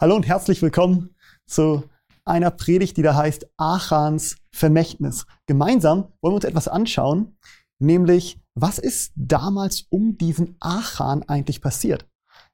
[0.00, 1.12] Hallo und herzlich willkommen
[1.44, 1.82] zu
[2.24, 5.26] einer Predigt, die da heißt Achans Vermächtnis.
[5.46, 7.36] Gemeinsam wollen wir uns etwas anschauen,
[7.80, 12.06] nämlich was ist damals um diesen Achan eigentlich passiert?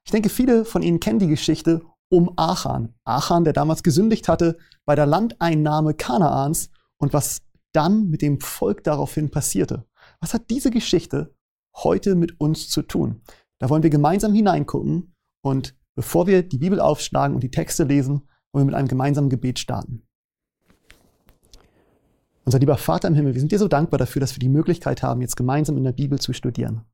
[0.05, 2.95] Ich denke, viele von Ihnen kennen die Geschichte um Achan.
[3.03, 8.83] Achan, der damals gesündigt hatte bei der Landeinnahme Kanaans und was dann mit dem Volk
[8.83, 9.85] daraufhin passierte.
[10.19, 11.35] Was hat diese Geschichte
[11.75, 13.21] heute mit uns zu tun?
[13.59, 18.27] Da wollen wir gemeinsam hineingucken und Bevor wir die Bibel aufschlagen und die Texte lesen,
[18.51, 20.03] wollen wir mit einem gemeinsamen Gebet starten.
[22.43, 25.01] Unser lieber Vater im Himmel, wir sind dir so dankbar dafür, dass wir die Möglichkeit
[25.01, 26.85] haben, jetzt gemeinsam in der Bibel zu studieren.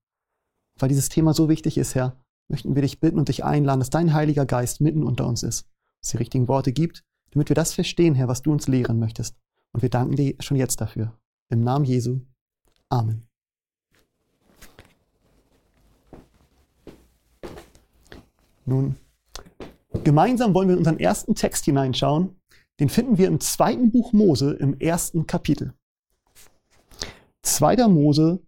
[0.80, 2.16] Weil dieses Thema so wichtig ist, Herr,
[2.48, 5.68] möchten wir dich bitten und dich einladen, dass dein Heiliger Geist mitten unter uns ist,
[6.02, 9.36] uns die richtigen Worte gibt, damit wir das verstehen, Herr, was du uns lehren möchtest.
[9.74, 11.18] Und wir danken dir schon jetzt dafür.
[11.50, 12.22] Im Namen Jesu.
[12.90, 13.31] Amen.
[18.66, 18.96] Nun,
[20.04, 22.40] gemeinsam wollen wir in unseren ersten Text hineinschauen.
[22.80, 25.74] Den finden wir im zweiten Buch Mose im ersten Kapitel.
[27.44, 28.42] Zweiter Mose,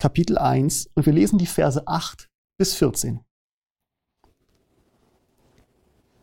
[0.00, 3.20] Kapitel 1, und wir lesen die Verse 8 bis 14.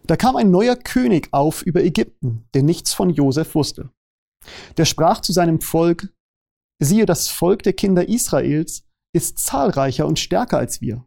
[0.07, 3.89] Da kam ein neuer König auf über Ägypten, der nichts von Josef wusste.
[4.77, 6.13] Der sprach zu seinem Volk,
[6.79, 11.05] siehe, das Volk der Kinder Israels ist zahlreicher und stärker als wir.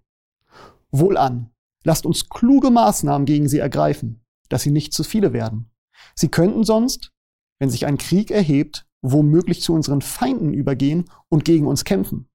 [0.90, 1.50] Wohlan,
[1.88, 5.70] Lasst uns kluge Maßnahmen gegen sie ergreifen, dass sie nicht zu viele werden.
[6.14, 7.12] Sie könnten sonst,
[7.58, 12.28] wenn sich ein Krieg erhebt, womöglich zu unseren Feinden übergehen und gegen uns kämpfen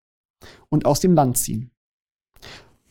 [0.69, 1.69] und aus dem Land ziehen.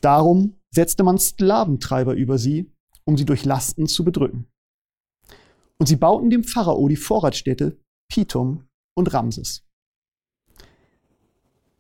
[0.03, 2.71] Darum setzte man Sklaventreiber über sie,
[3.03, 4.47] um sie durch Lasten zu bedrücken.
[5.81, 7.77] Und sie bauten dem Pharao die Vorratsstädte
[8.09, 9.67] Pithom und Ramses.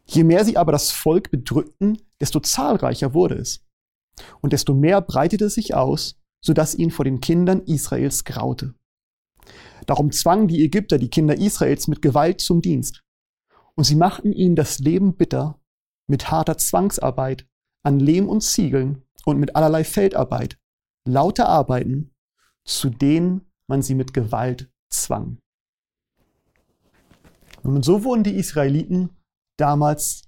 [0.06, 3.64] Je mehr sie aber das Volk bedrückten, desto zahlreicher wurde es.
[4.40, 8.74] Und desto mehr breitete sich aus, so dass ihn vor den Kindern Israels graute.
[9.86, 13.02] Darum zwangen die Ägypter die Kinder Israels mit Gewalt zum Dienst.
[13.74, 15.61] Und sie machten ihnen das Leben bitter
[16.08, 17.46] mit harter Zwangsarbeit
[17.84, 20.58] an Lehm und Ziegeln und mit allerlei Feldarbeit,
[21.08, 22.14] lauter Arbeiten,
[22.64, 25.38] zu denen man sie mit Gewalt zwang.
[27.62, 29.11] Und so wurden die Israeliten
[29.56, 30.22] damals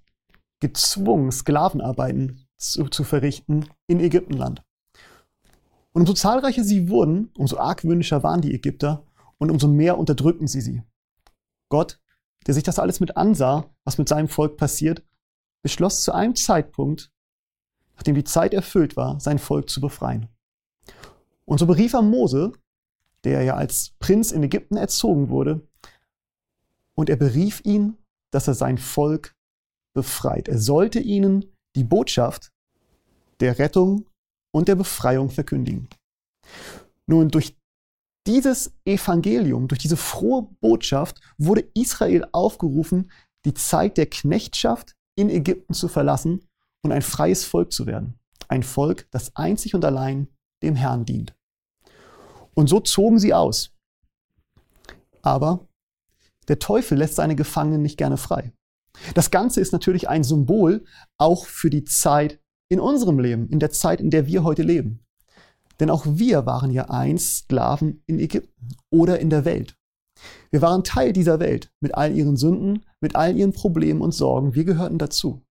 [0.61, 4.63] gezwungen, Sklavenarbeiten zu, zu verrichten in Ägyptenland.
[5.93, 9.07] Und umso zahlreicher sie wurden, umso argwöhnischer waren die Ägypter
[9.39, 10.83] und umso mehr unterdrückten sie sie.
[11.69, 12.01] Gott,
[12.47, 15.05] der sich das alles mit ansah, was mit seinem Volk passiert,
[15.63, 17.13] beschloss zu einem Zeitpunkt,
[17.97, 20.29] nachdem die Zeit erfüllt war, sein Volk zu befreien.
[21.45, 22.53] Und so berief er Mose,
[23.25, 25.67] der ja als Prinz in Ägypten erzogen wurde,
[26.95, 27.99] und er berief ihn,
[28.31, 29.35] dass er sein Volk
[29.95, 30.49] befreit.
[30.49, 31.45] Er sollte ihnen
[31.77, 32.53] die Botschaft
[33.41, 34.07] der Rettung
[34.53, 35.89] und der Befreiung verkündigen.
[37.07, 37.57] Nun, durch
[38.27, 43.11] dieses Evangelium, durch diese frohe Botschaft wurde Israel aufgerufen,
[43.45, 46.47] die Zeit der Knechtschaft in Ägypten zu verlassen
[46.83, 48.19] und ein freies Volk zu werden.
[48.49, 50.29] Ein Volk, das einzig und allein
[50.63, 51.35] dem Herrn dient.
[52.55, 53.75] Und so zogen sie aus.
[55.23, 55.67] Aber
[56.49, 58.53] der Teufel lässt seine Gefangenen nicht gerne frei.
[59.15, 60.85] Das Ganze ist natürlich ein Symbol
[61.19, 62.39] auch für die Zeit
[62.75, 64.99] in unserem Leben, in der Zeit, in der wir heute leben.
[65.79, 69.77] Denn auch wir waren ja einst Sklaven in Ägypten oder in der Welt.
[70.51, 74.55] Wir waren Teil dieser Welt mit all ihren Sünden, mit all ihren Problemen und Sorgen.
[74.55, 75.43] Wir gehörten dazu.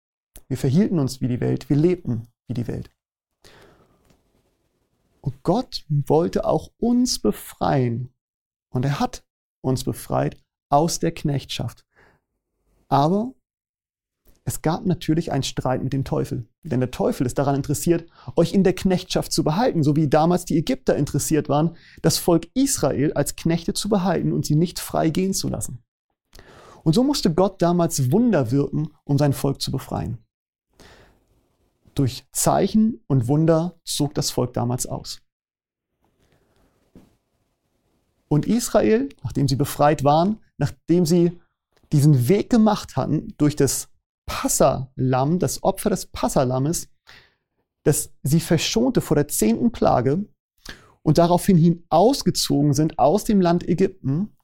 [0.50, 2.90] Wir verhielten uns wie die Welt, wir lebten wie die Welt.
[5.22, 8.14] Und Gott wollte auch uns befreien.
[8.70, 9.24] Und er hat
[9.62, 10.38] uns befreit
[10.70, 11.86] aus der Knechtschaft.
[12.90, 13.34] Aber
[14.46, 16.46] es gab natürlich einen Streit mit dem Teufel.
[16.64, 20.44] Denn der Teufel ist daran interessiert, euch in der Knechtschaft zu behalten, so wie damals
[20.44, 25.10] die Ägypter interessiert waren, das Volk Israel als Knechte zu behalten und sie nicht frei
[25.10, 25.82] gehen zu lassen.
[26.84, 30.18] Und so musste Gott damals Wunder wirken, um sein Volk zu befreien.
[31.96, 35.22] Durch Zeichen und Wunder zog das Volk damals aus.
[38.28, 41.40] Und Israel, nachdem sie befreit waren, nachdem sie
[41.94, 43.93] diesen Weg gemacht hatten durch das
[44.26, 46.90] Passalam, das Opfer des Passalammes,
[47.84, 50.26] das sie verschonte vor der zehnten Plage
[51.02, 54.36] und daraufhin hin ausgezogen sind aus dem Land Ägypten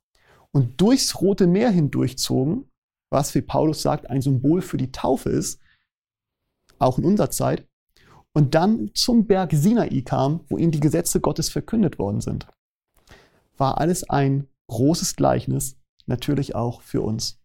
[0.52, 2.70] und durchs Rote Meer hindurchzogen,
[3.12, 5.60] was, wie Paulus sagt, ein Symbol für die Taufe ist,
[6.78, 7.68] auch in unserer Zeit,
[8.34, 12.48] und dann zum Berg Sinai kam, wo ihnen die Gesetze Gottes verkündet worden sind.
[13.58, 17.40] War alles ein großes Gleichnis, natürlich auch für uns.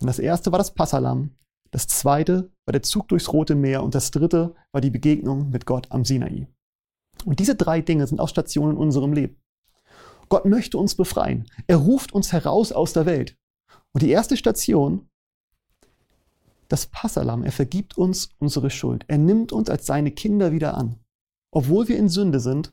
[0.00, 1.36] Und das erste war das Passalam,
[1.70, 5.66] das zweite war der Zug durchs Rote Meer und das dritte war die Begegnung mit
[5.66, 6.48] Gott am Sinai.
[7.24, 9.36] Und diese drei Dinge sind auch Stationen in unserem Leben.
[10.28, 11.50] Gott möchte uns befreien.
[11.66, 13.36] Er ruft uns heraus aus der Welt.
[13.92, 15.08] Und die erste Station,
[16.68, 19.04] das Passalam, er vergibt uns unsere Schuld.
[19.08, 21.00] Er nimmt uns als seine Kinder wieder an.
[21.52, 22.72] Obwohl wir in Sünde sind,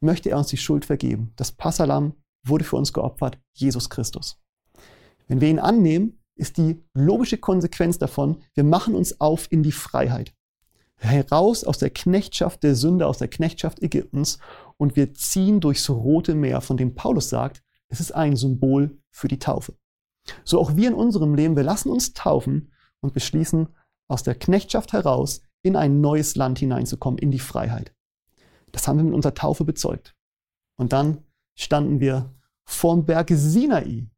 [0.00, 1.32] möchte er uns die Schuld vergeben.
[1.36, 2.14] Das Passalam
[2.46, 4.40] wurde für uns geopfert, Jesus Christus.
[5.26, 9.72] Wenn wir ihn annehmen, ist die logische Konsequenz davon, wir machen uns auf in die
[9.72, 10.34] Freiheit.
[10.96, 14.38] Heraus aus der Knechtschaft der Sünde, aus der Knechtschaft Ägyptens
[14.76, 19.28] und wir ziehen durchs Rote Meer, von dem Paulus sagt, es ist ein Symbol für
[19.28, 19.74] die Taufe.
[20.44, 23.68] So auch wir in unserem Leben, wir lassen uns taufen und beschließen,
[24.08, 27.94] aus der Knechtschaft heraus in ein neues Land hineinzukommen, in die Freiheit.
[28.72, 30.16] Das haben wir mit unserer Taufe bezeugt.
[30.76, 32.34] Und dann standen wir
[32.64, 34.08] vorm Berg Sinai.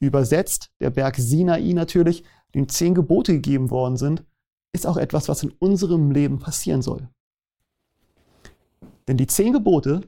[0.00, 2.24] Übersetzt, der Berg Sinai natürlich,
[2.54, 4.24] den zehn Gebote gegeben worden sind,
[4.72, 7.08] ist auch etwas, was in unserem Leben passieren soll.
[9.06, 10.02] Denn die zehn Gebote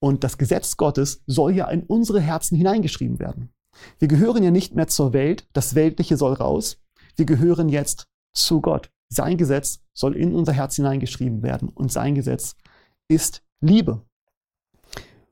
[0.00, 3.52] und das Gesetz Gottes soll ja in unsere Herzen hineingeschrieben werden.
[3.98, 6.78] Wir gehören ja nicht mehr zur Welt, das Weltliche soll raus.
[7.16, 8.90] Wir gehören jetzt zu Gott.
[9.08, 12.56] Sein Gesetz soll in unser Herz hineingeschrieben werden und sein Gesetz
[13.08, 14.02] ist Liebe.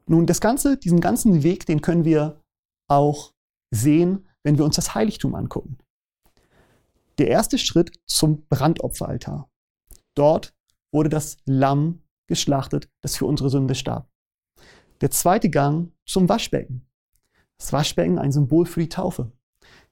[0.07, 2.41] Nun, das Ganze, diesen ganzen Weg, den können wir
[2.89, 3.34] auch
[3.75, 5.79] sehen, wenn wir uns das Heiligtum angucken.
[7.19, 9.51] Der erste Schritt zum Brandopferaltar.
[10.15, 10.55] Dort
[10.93, 14.09] wurde das Lamm geschlachtet, das für unsere Sünde starb.
[15.01, 16.87] Der zweite Gang zum Waschbecken.
[17.59, 19.33] Das Waschbecken ein Symbol für die Taufe.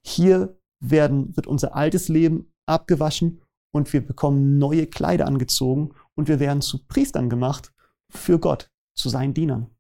[0.03, 3.41] Hier werden, wird unser altes Leben abgewaschen
[3.73, 7.73] und wir bekommen neue Kleider angezogen und wir werden zu Priestern gemacht
[8.11, 9.71] für Gott, zu seinen Dienern.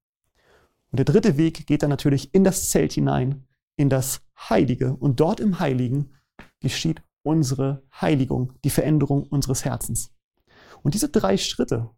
[0.91, 3.47] Und der dritte Weg geht dann natürlich in das Zelt hinein,
[3.83, 4.95] in das Heilige.
[4.95, 6.15] Und dort im Heiligen
[6.61, 10.15] geschieht unsere Heiligung, die Veränderung unseres Herzens.
[10.83, 11.91] Und diese drei Schritte,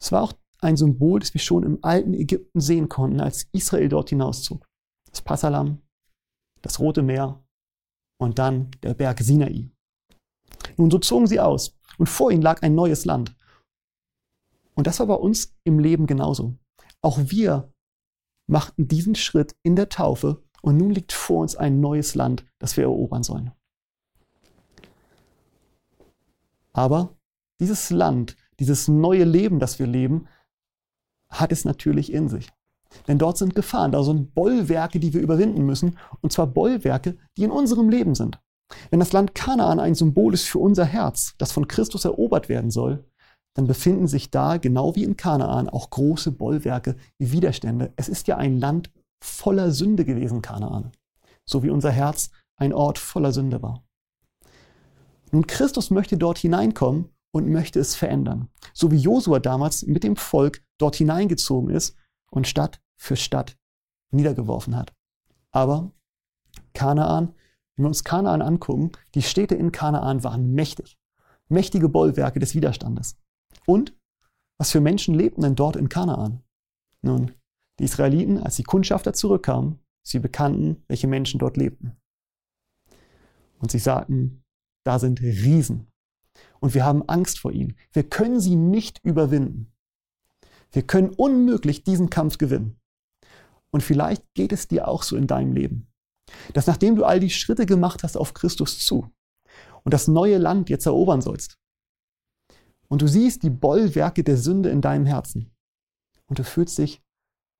[0.00, 3.88] es war auch ein Symbol, das wir schon im alten Ägypten sehen konnten, als Israel
[3.88, 4.66] dort hinauszog.
[5.10, 5.82] Das Passalam,
[6.62, 7.44] das Rote Meer
[8.18, 9.70] und dann der Berg Sinai.
[10.76, 13.36] Nun, so zogen sie aus und vor ihnen lag ein neues Land.
[14.74, 16.56] Und das war bei uns im Leben genauso.
[17.02, 17.72] Auch wir
[18.46, 22.76] machten diesen Schritt in der Taufe und nun liegt vor uns ein neues Land, das
[22.76, 23.52] wir erobern sollen.
[26.72, 27.16] Aber
[27.60, 30.28] dieses Land, dieses neue Leben, das wir leben,
[31.28, 32.50] hat es natürlich in sich.
[33.06, 37.44] Denn dort sind Gefahren, da sind Bollwerke, die wir überwinden müssen, und zwar Bollwerke, die
[37.44, 38.40] in unserem Leben sind.
[38.90, 42.70] Wenn das Land Kanaan ein Symbol ist für unser Herz, das von Christus erobert werden
[42.70, 43.04] soll,
[43.54, 47.92] dann befinden sich da, genau wie in Kanaan, auch große Bollwerke wie Widerstände.
[47.96, 48.90] Es ist ja ein Land
[49.22, 50.92] voller Sünde gewesen, Kanaan,
[51.44, 53.84] so wie unser Herz ein Ort voller Sünde war.
[55.32, 60.16] Nun, Christus möchte dort hineinkommen und möchte es verändern, so wie Josua damals mit dem
[60.16, 61.96] Volk dort hineingezogen ist
[62.30, 63.56] und Stadt für Stadt
[64.10, 64.92] niedergeworfen hat.
[65.52, 65.92] Aber
[66.74, 67.34] Kanaan,
[67.76, 70.98] wenn wir uns Kanaan angucken, die Städte in Kanaan waren mächtig,
[71.48, 73.16] mächtige Bollwerke des Widerstandes.
[73.66, 73.96] Und
[74.58, 76.42] was für Menschen lebten denn dort in Kanaan?
[77.02, 77.32] Nun,
[77.80, 81.96] die Israeliten, als die Kundschafter zurückkamen, sie bekannten, welche Menschen dort lebten.
[83.58, 84.42] Und sie sagten,
[84.84, 85.88] da sind Riesen.
[86.60, 87.76] Und wir haben Angst vor ihnen.
[87.92, 89.72] Wir können sie nicht überwinden.
[90.72, 92.78] Wir können unmöglich diesen Kampf gewinnen.
[93.70, 95.88] Und vielleicht geht es dir auch so in deinem Leben,
[96.52, 99.10] dass nachdem du all die Schritte gemacht hast auf Christus zu
[99.84, 101.56] und das neue Land jetzt erobern sollst,
[102.88, 105.52] und du siehst die Bollwerke der Sünde in deinem Herzen,
[106.26, 107.00] und du fühlst dich,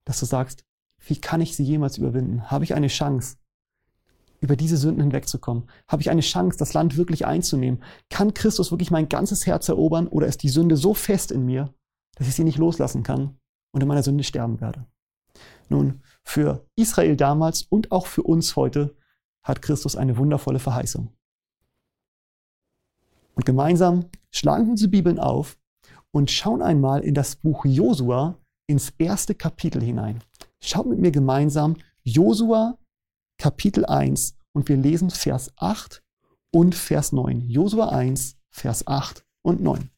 [0.04, 0.64] dass du sagst,
[1.06, 2.50] wie kann ich sie jemals überwinden?
[2.50, 3.36] Habe ich eine Chance,
[4.40, 5.68] über diese Sünden hinwegzukommen?
[5.88, 7.82] Habe ich eine Chance, das Land wirklich einzunehmen?
[8.08, 11.72] Kann Christus wirklich mein ganzes Herz erobern oder ist die Sünde so fest in mir,
[12.16, 13.38] dass ich sie nicht loslassen kann
[13.72, 14.86] und in meiner Sünde sterben werde?
[15.68, 18.96] Nun, für Israel damals und auch für uns heute
[19.42, 21.12] hat Christus eine wundervolle Verheißung.
[23.34, 25.58] Und gemeinsam schlagen wir unsere Bibeln auf
[26.10, 28.36] und schauen einmal in das Buch Josua
[28.70, 30.22] ins erste Kapitel hinein.
[30.60, 32.78] Schaut mit mir gemeinsam Josua
[33.36, 36.02] Kapitel 1 und wir lesen Vers 8
[36.52, 37.48] und Vers 9.
[37.48, 39.90] Josua 1, Vers 8 und 9.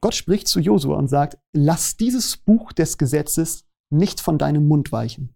[0.00, 4.90] Gott spricht zu Josua und sagt, lass dieses Buch des Gesetzes nicht von deinem Mund
[4.90, 5.34] weichen,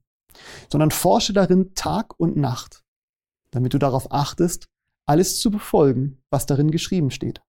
[0.71, 2.83] sondern forsche darin Tag und Nacht,
[3.53, 4.69] damit du darauf achtest,
[5.07, 7.43] alles zu befolgen, was darin geschrieben steht.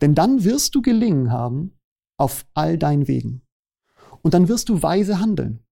[0.00, 1.77] Denn dann wirst du gelingen haben
[2.18, 3.42] auf all deinen Wegen.
[4.22, 5.64] Und dann wirst du weise handeln.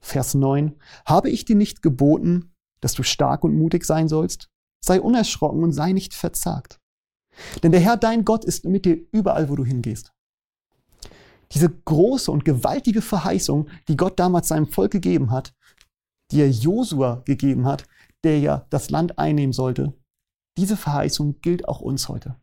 [0.00, 0.76] Vers 9.
[1.04, 4.48] Habe ich dir nicht geboten, dass du stark und mutig sein sollst?
[4.84, 6.80] Sei unerschrocken und sei nicht verzagt.
[7.62, 10.12] Denn der Herr dein Gott ist mit dir überall, wo du hingehst.
[11.52, 15.54] Diese große und gewaltige Verheißung, die Gott damals seinem Volk gegeben hat,
[16.30, 17.86] die er Josua gegeben hat,
[18.22, 19.94] der ja das Land einnehmen sollte,
[20.56, 22.36] diese Verheißung gilt auch uns heute.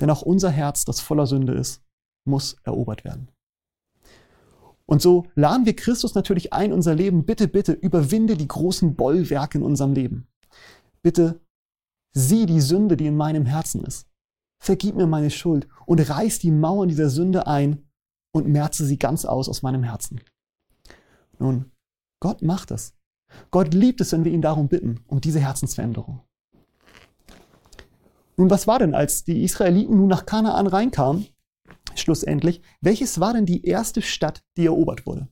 [0.00, 1.82] Denn auch unser Herz, das voller Sünde ist,
[2.28, 3.28] muss erobert werden.
[4.86, 9.58] Und so laden wir Christus natürlich ein, unser Leben, bitte, bitte, überwinde die großen Bollwerke
[9.58, 10.28] in unserem Leben.
[11.02, 11.40] Bitte
[12.14, 14.08] sieh die Sünde, die in meinem Herzen ist.
[14.60, 17.86] Vergib mir meine Schuld und reiß die Mauern dieser Sünde ein
[18.32, 20.20] und merze sie ganz aus aus meinem Herzen.
[21.38, 21.70] Nun,
[22.20, 22.94] Gott macht es.
[23.50, 26.20] Gott liebt es, wenn wir ihn darum bitten, um diese Herzensveränderung.
[28.36, 31.26] Nun, was war denn, als die Israeliten nun nach Kanaan reinkamen,
[32.00, 35.28] schlussendlich, welches war denn die erste Stadt, die erobert wurde?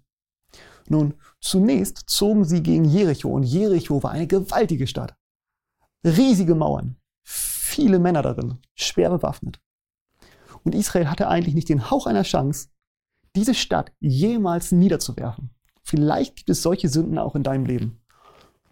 [0.89, 5.17] Nun, zunächst zogen sie gegen Jericho und Jericho war eine gewaltige Stadt.
[6.05, 9.61] Riesige Mauern, viele Männer darin, schwer bewaffnet.
[10.63, 12.69] Und Israel hatte eigentlich nicht den Hauch einer Chance,
[13.35, 15.51] diese Stadt jemals niederzuwerfen.
[15.83, 18.01] Vielleicht gibt es solche Sünden auch in deinem Leben,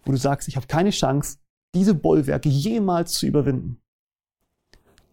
[0.03, 1.37] wo du sagst, ich habe keine Chance,
[1.73, 3.81] diese Bollwerke jemals zu überwinden.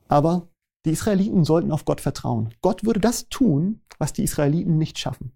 [0.08, 0.51] Aber
[0.84, 2.54] die Israeliten sollten auf Gott vertrauen.
[2.60, 5.32] Gott würde das tun, was die Israeliten nicht schaffen.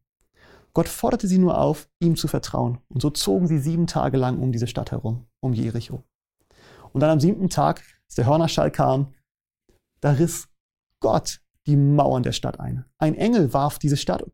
[0.74, 2.78] Gott forderte sie nur auf, ihm zu vertrauen.
[2.88, 6.02] Und so zogen sie sieben Tage lang um diese Stadt herum, um Jericho.
[6.92, 9.14] Und dann am siebten Tag, als der Hörnerschall kam,
[10.00, 10.48] da riss
[11.00, 12.84] Gott die Mauern der Stadt ein.
[12.98, 14.24] Ein Engel warf diese Stadt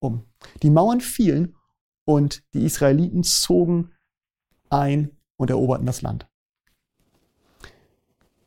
[0.00, 0.24] um.
[0.62, 1.56] Die Mauern fielen
[2.04, 3.92] und die Israeliten zogen
[4.70, 6.28] ein und eroberten das Land.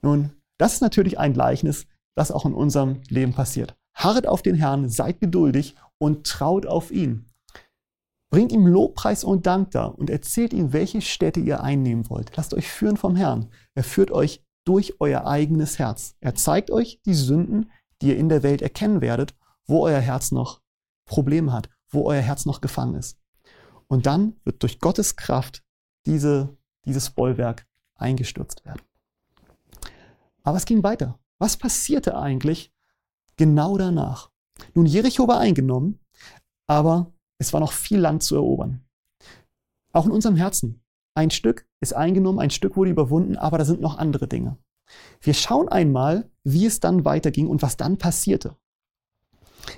[0.01, 3.75] Nun, das ist natürlich ein Gleichnis, das auch in unserem Leben passiert.
[3.93, 7.25] Harret auf den Herrn, seid geduldig und traut auf ihn.
[8.29, 12.35] Bringt ihm Lobpreis und Dank dar und erzählt ihm, welche Städte ihr einnehmen wollt.
[12.37, 13.49] Lasst euch führen vom Herrn.
[13.75, 16.15] Er führt euch durch euer eigenes Herz.
[16.21, 17.69] Er zeigt euch die Sünden,
[18.01, 20.61] die ihr in der Welt erkennen werdet, wo euer Herz noch
[21.05, 23.17] Probleme hat, wo euer Herz noch gefangen ist.
[23.87, 25.63] Und dann wird durch Gottes Kraft
[26.05, 28.81] diese, dieses Bollwerk eingestürzt werden.
[30.43, 31.19] Aber es ging weiter.
[31.41, 32.71] Was passierte eigentlich
[33.35, 34.29] genau danach?
[34.75, 35.99] Nun, Jericho war eingenommen,
[36.67, 38.85] aber es war noch viel Land zu erobern.
[39.91, 40.83] Auch in unserem Herzen.
[41.15, 44.59] Ein Stück ist eingenommen, ein Stück wurde überwunden, aber da sind noch andere Dinge.
[45.19, 48.55] Wir schauen einmal, wie es dann weiterging und was dann passierte.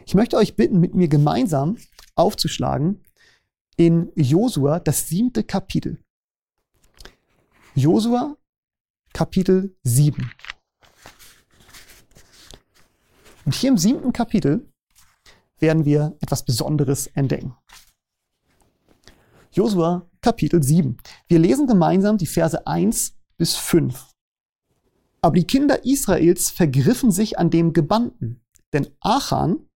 [0.06, 1.78] Ich möchte euch bitten, mit mir gemeinsam
[2.16, 3.06] aufzuschlagen
[3.78, 6.04] in Josua, das siebte Kapitel.
[7.74, 8.36] Josua,
[9.14, 10.30] Kapitel 7.
[13.46, 14.70] Und hier im siebten Kapitel
[15.60, 17.56] werden wir etwas Besonderes entdecken.
[19.52, 20.98] Josua, Kapitel 7.
[21.28, 24.12] Wir lesen gemeinsam die Verse 1 bis 5.
[25.22, 28.42] Aber die Kinder Israels vergriffen sich an dem Gebannten.
[28.74, 29.70] Denn Achan,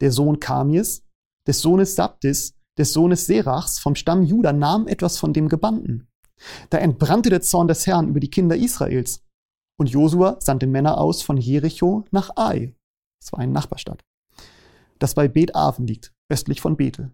[0.00, 1.04] der Sohn Kamis,
[1.46, 6.08] des Sohnes Sabdis, des Sohnes Serachs vom Stamm Juda, nahm etwas von dem Gebannten.
[6.70, 9.22] Da entbrannte der Zorn des Herrn über die Kinder Israels.
[9.78, 12.74] Und Josua sandte Männer aus von Jericho nach Ai.
[13.20, 14.04] Das war eine Nachbarstadt.
[14.98, 17.12] Das bei Bet-Aven liegt, östlich von Bethel.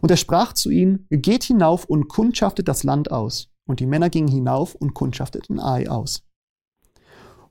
[0.00, 3.50] Und er sprach zu ihnen, geht hinauf und kundschaftet das Land aus.
[3.66, 6.22] Und die Männer gingen hinauf und kundschafteten Ai aus.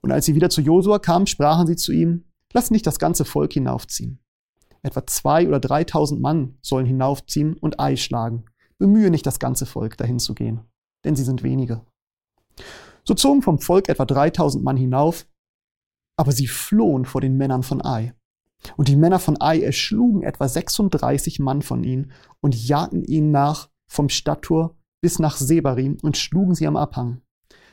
[0.01, 3.25] Und als sie wieder zu Josua kamen, sprachen sie zu ihm, lass nicht das ganze
[3.25, 4.19] Volk hinaufziehen.
[4.83, 8.45] Etwa zwei oder dreitausend Mann sollen hinaufziehen und Ei schlagen.
[8.77, 10.62] Bemühe nicht das ganze Volk, dahin zu gehen,
[11.05, 11.85] denn sie sind wenige.
[13.05, 15.25] So zogen vom Volk etwa dreitausend Mann hinauf,
[16.15, 18.13] aber sie flohen vor den Männern von Ai.
[18.77, 23.70] Und die Männer von Ai erschlugen etwa 36 Mann von ihnen und jagten ihnen nach
[23.88, 27.22] vom Stadttor bis nach Sebarim und schlugen sie am Abhang.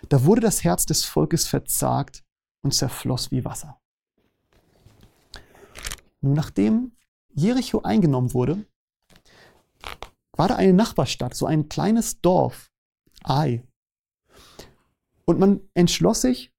[0.08, 2.24] Da wurde das Herz des Volkes verzagt
[2.62, 3.80] und zerfloss wie Wasser.
[6.20, 6.92] Nun, nachdem
[7.32, 8.66] Jericho eingenommen wurde,
[10.36, 12.70] war da eine Nachbarstadt, so ein kleines Dorf,
[13.22, 13.62] Ai.
[15.24, 16.52] Und man entschloss sich,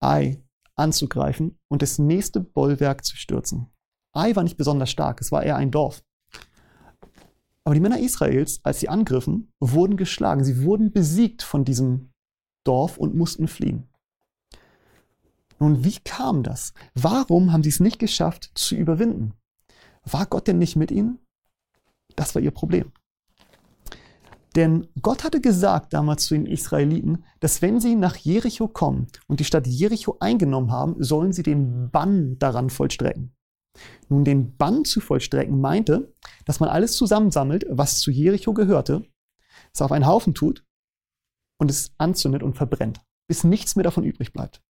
[0.00, 0.42] Ai
[0.78, 3.68] anzugreifen und das nächste Bollwerk zu stürzen.
[4.12, 6.02] Ai war nicht besonders stark, es war eher ein Dorf.
[7.64, 10.42] Aber die Männer Israels, als sie angriffen, wurden geschlagen.
[10.42, 12.12] Sie wurden besiegt von diesem
[12.64, 13.88] Dorf und mussten fliehen.
[15.58, 16.72] Nun, wie kam das?
[16.94, 19.34] Warum haben sie es nicht geschafft zu überwinden?
[20.04, 21.18] War Gott denn nicht mit ihnen?
[22.16, 22.92] Das war ihr Problem.
[24.56, 29.40] Denn Gott hatte gesagt damals zu den Israeliten, dass wenn sie nach Jericho kommen und
[29.40, 33.34] die Stadt Jericho eingenommen haben, sollen sie den Bann daran vollstrecken.
[34.08, 36.12] Nun, den Bann zu vollstrecken meinte,
[36.44, 39.04] dass man alles zusammensammelt, was zu Jericho gehörte,
[39.72, 40.64] es auf einen Haufen tut
[41.60, 44.62] und es anzündet und verbrennt, bis nichts mehr davon übrig bleibt.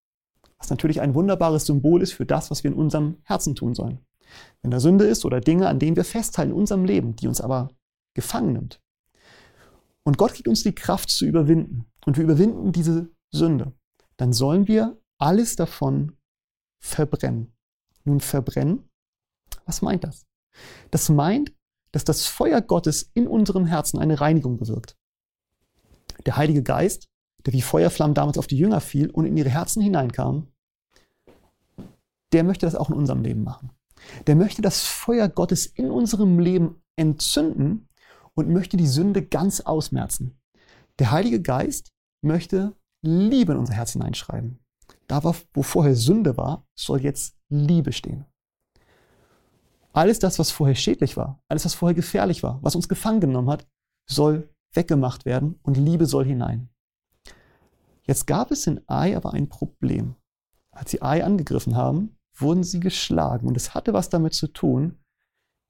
[0.58, 4.04] Was natürlich ein wunderbares Symbol ist für das, was wir in unserem Herzen tun sollen.
[4.60, 7.40] Wenn da Sünde ist oder Dinge, an denen wir festhalten in unserem Leben, die uns
[7.40, 7.70] aber
[8.14, 8.80] gefangen nimmt.
[10.04, 11.86] Und Gott gibt uns die Kraft zu überwinden.
[12.06, 13.72] Und wir überwinden diese Sünde.
[14.16, 16.16] Dann sollen wir alles davon
[16.80, 17.52] verbrennen.
[18.04, 18.88] Nun verbrennen,
[19.66, 20.26] was meint das?
[20.90, 21.52] Das meint,
[21.92, 24.96] dass das Feuer Gottes in unserem Herzen eine Reinigung bewirkt.
[26.26, 27.08] Der Heilige Geist,
[27.44, 30.48] der wie Feuerflammen damals auf die Jünger fiel und in ihre Herzen hineinkam,
[32.32, 33.72] der möchte das auch in unserem Leben machen.
[34.26, 37.87] Der möchte das Feuer Gottes in unserem Leben entzünden
[38.38, 40.38] und möchte die Sünde ganz ausmerzen.
[41.00, 41.90] Der Heilige Geist
[42.22, 44.60] möchte Liebe in unser Herz hineinschreiben.
[45.08, 48.26] Da, wo vorher Sünde war, soll jetzt Liebe stehen.
[49.92, 53.50] Alles das, was vorher schädlich war, alles, was vorher gefährlich war, was uns gefangen genommen
[53.50, 53.66] hat,
[54.08, 56.68] soll weggemacht werden und Liebe soll hinein.
[58.04, 60.14] Jetzt gab es in Ai aber ein Problem.
[60.70, 63.48] Als sie Ai angegriffen haben, wurden sie geschlagen.
[63.48, 65.00] Und es hatte was damit zu tun,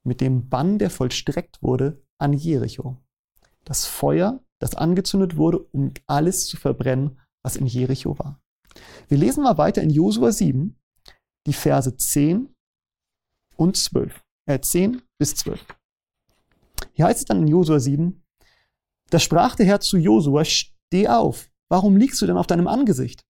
[0.04, 2.96] mit dem Bann, der vollstreckt wurde an Jericho.
[3.64, 8.40] Das Feuer, das angezündet wurde, um alles zu verbrennen, was in Jericho war.
[9.08, 10.76] Wir lesen mal weiter in Josua 7,
[11.46, 12.54] die Verse 10
[13.56, 14.22] und 12.
[14.46, 15.64] Äh, 10 bis 12.
[16.92, 18.22] Hier heißt es dann in Josua 7,
[19.10, 23.24] da sprach der Herr zu Josua, steh auf, warum liegst du denn auf deinem Angesicht?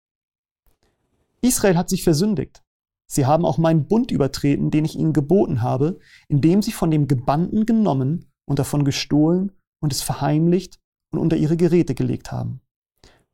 [1.40, 2.62] Israel hat sich versündigt.
[3.10, 7.08] Sie haben auch meinen Bund übertreten, den ich ihnen geboten habe, indem sie von dem
[7.08, 10.80] Gebannten genommen und davon gestohlen und es verheimlicht
[11.12, 12.60] und unter ihre Geräte gelegt haben.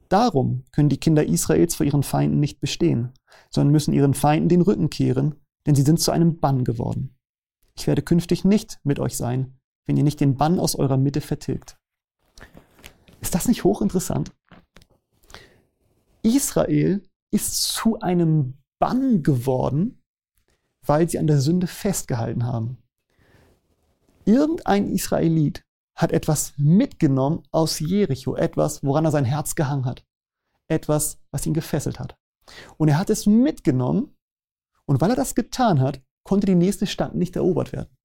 [0.09, 3.12] Darum können die Kinder Israels vor ihren Feinden nicht bestehen,
[3.50, 7.16] sondern müssen ihren Feinden den Rücken kehren, denn sie sind zu einem Bann geworden.
[7.76, 11.21] Ich werde künftig nicht mit euch sein, wenn ihr nicht den Bann aus eurer Mitte
[11.21, 11.78] vertilgt.
[13.21, 14.33] Ist das nicht hochinteressant?
[16.23, 20.02] Israel ist zu einem Bann geworden,
[20.84, 22.78] weil sie an der Sünde festgehalten haben.
[24.25, 30.04] Irgendein Israelit hat etwas mitgenommen aus Jericho, etwas, woran er sein Herz gehangen hat,
[30.69, 32.17] etwas, was ihn gefesselt hat.
[32.76, 34.17] Und er hat es mitgenommen
[34.87, 37.97] und weil er das getan hat, konnte die nächste Stadt nicht erobert werden.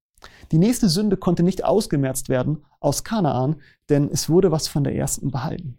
[0.52, 4.94] Die nächste Sünde konnte nicht ausgemerzt werden aus Kanaan, denn es wurde was von der
[4.94, 5.78] ersten behalten.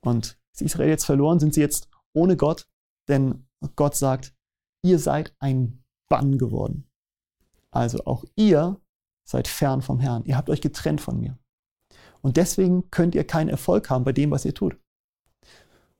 [0.00, 2.68] Und ist Israel jetzt verloren, sind sie jetzt ohne Gott
[3.08, 4.34] denn Gott sagt,
[4.82, 6.90] ihr seid ein Bann geworden.
[7.74, 8.80] Also auch ihr
[9.26, 10.24] seid fern vom Herrn.
[10.24, 11.38] Ihr habt euch getrennt von mir.
[12.22, 14.76] Und deswegen könnt ihr keinen Erfolg haben bei dem, was ihr tut.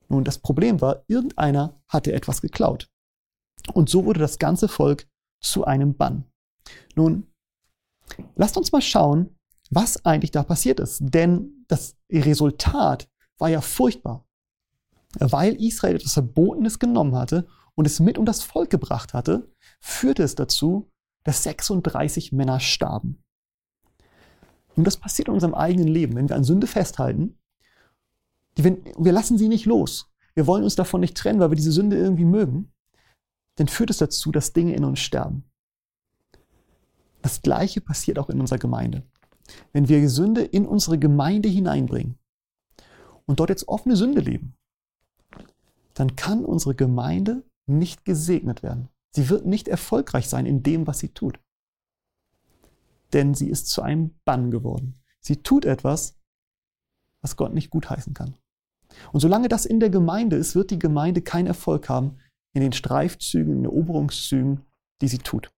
[0.09, 2.91] Nun, das Problem war, irgendeiner hatte etwas geklaut.
[3.73, 5.09] Und so wurde das ganze Volk
[5.41, 6.25] zu einem Bann.
[6.95, 7.27] Nun,
[8.37, 9.37] lasst uns mal schauen,
[9.71, 11.01] was eigentlich da passiert ist.
[11.03, 13.09] Denn das Resultat
[13.39, 14.27] war ja furchtbar
[15.19, 20.23] weil Israel etwas Verbotenes genommen hatte und es mit um das Volk gebracht hatte, führte
[20.23, 20.91] es dazu,
[21.25, 23.23] dass 36 Männer starben.
[24.77, 27.39] Und das passiert in unserem eigenen Leben, wenn wir an Sünde festhalten.
[28.57, 30.13] Die, wir lassen sie nicht los.
[30.35, 32.73] Wir wollen uns davon nicht trennen, weil wir diese Sünde irgendwie mögen.
[33.57, 35.45] Dann führt es dazu, dass Dinge in uns sterben.
[37.23, 39.03] Das Gleiche passiert auch in unserer Gemeinde.
[39.73, 42.19] Wenn wir Sünde in unsere Gemeinde hineinbringen
[43.27, 44.57] und dort jetzt offene Sünde leben,
[45.95, 48.89] dann kann unsere Gemeinde nicht gesegnet werden.
[49.15, 51.39] Sie wird nicht erfolgreich sein in dem, was sie tut.
[53.13, 54.97] Denn sie ist zu einem Bann geworden.
[55.21, 56.19] Sie tut etwas,
[57.21, 58.37] was Gott nicht gutheißen kann.
[59.13, 62.19] Und solange das in der Gemeinde ist, wird die Gemeinde keinen Erfolg haben
[62.55, 64.63] in den Streifzügen, in den Eroberungszügen,
[65.01, 65.53] die sie tut.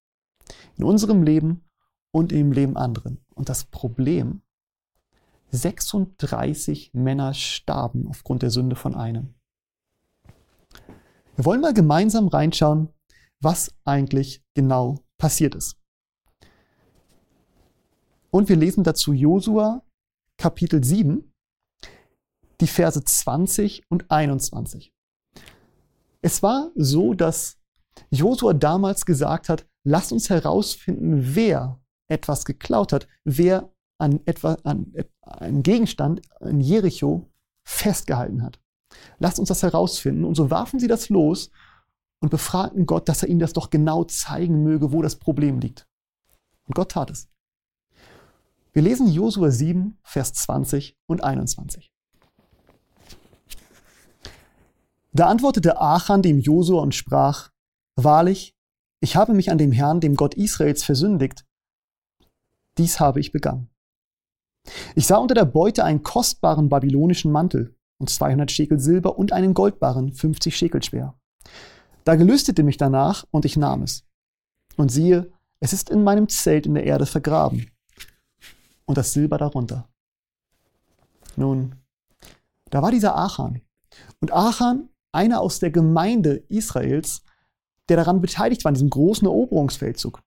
[0.76, 1.64] In unserem Leben
[2.10, 3.24] und im Leben anderen.
[3.34, 4.42] Und das Problem,
[5.50, 9.34] 36 Männer starben aufgrund der Sünde von einem.
[11.36, 12.90] Wir wollen mal gemeinsam reinschauen,
[13.40, 15.76] was eigentlich genau passiert ist.
[18.30, 19.82] Und wir lesen dazu Josua
[20.36, 21.32] Kapitel 7,
[22.60, 24.92] die Verse 20 und 21.
[26.20, 27.58] Es war so, dass
[28.10, 34.92] Josua damals gesagt hat, lasst uns herausfinden, wer etwas geklaut hat, wer an etwa an
[35.22, 37.30] einen Gegenstand in Jericho
[37.64, 38.60] festgehalten hat.
[39.18, 40.24] Lasst uns das herausfinden.
[40.24, 41.50] Und so warfen sie das los
[42.20, 45.86] und befragten Gott, dass er ihnen das doch genau zeigen möge, wo das Problem liegt.
[46.66, 47.28] Und Gott tat es.
[48.72, 51.90] Wir lesen Josua 7, Vers 20 und 21.
[55.12, 57.50] Da antwortete Achan dem Josua und sprach,
[57.96, 58.54] Wahrlich,
[59.00, 61.46] ich habe mich an dem Herrn, dem Gott Israels, versündigt.
[62.76, 63.70] Dies habe ich begangen.
[64.94, 69.54] Ich sah unter der Beute einen kostbaren babylonischen Mantel, und 200 Schekel Silber und einen
[69.54, 71.18] Goldbarren, 50 Schekel schwer.
[72.06, 74.04] Da gelüstete mich danach und ich nahm es.
[74.76, 77.68] Und siehe, es ist in meinem Zelt in der Erde vergraben
[78.84, 79.88] und das Silber darunter.
[81.34, 81.74] Nun,
[82.70, 83.60] da war dieser Achan.
[84.20, 87.22] Und Achan, einer aus der Gemeinde Israels,
[87.88, 90.22] der daran beteiligt war, an diesem großen Eroberungsfeldzug.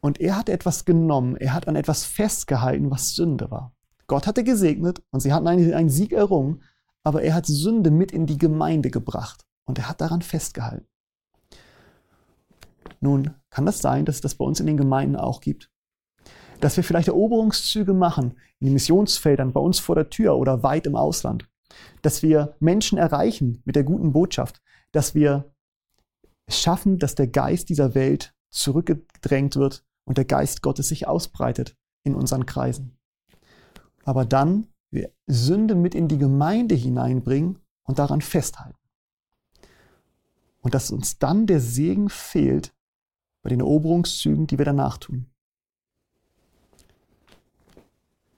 [0.00, 3.74] Und er hat etwas genommen, er hat an etwas festgehalten, was Sünde war.
[4.06, 6.62] Gott hatte gesegnet und sie hatten einen, einen Sieg errungen,
[7.02, 10.88] aber er hat Sünde mit in die Gemeinde gebracht und er hat daran festgehalten.
[13.00, 15.70] Nun, kann das sein, dass es das bei uns in den Gemeinden auch gibt?
[16.60, 20.86] Dass wir vielleicht Eroberungszüge machen in den Missionsfeldern bei uns vor der Tür oder weit
[20.86, 21.48] im Ausland.
[22.02, 24.60] Dass wir Menschen erreichen mit der guten Botschaft.
[24.90, 25.52] Dass wir
[26.46, 31.76] es schaffen, dass der Geist dieser Welt zurückgedrängt wird und der Geist Gottes sich ausbreitet
[32.02, 32.98] in unseren Kreisen.
[34.04, 38.77] Aber dann wir Sünde mit in die Gemeinde hineinbringen und daran festhalten.
[40.60, 42.74] Und dass uns dann der Segen fehlt,
[43.42, 45.26] bei den Eroberungszügen, die wir danach tun.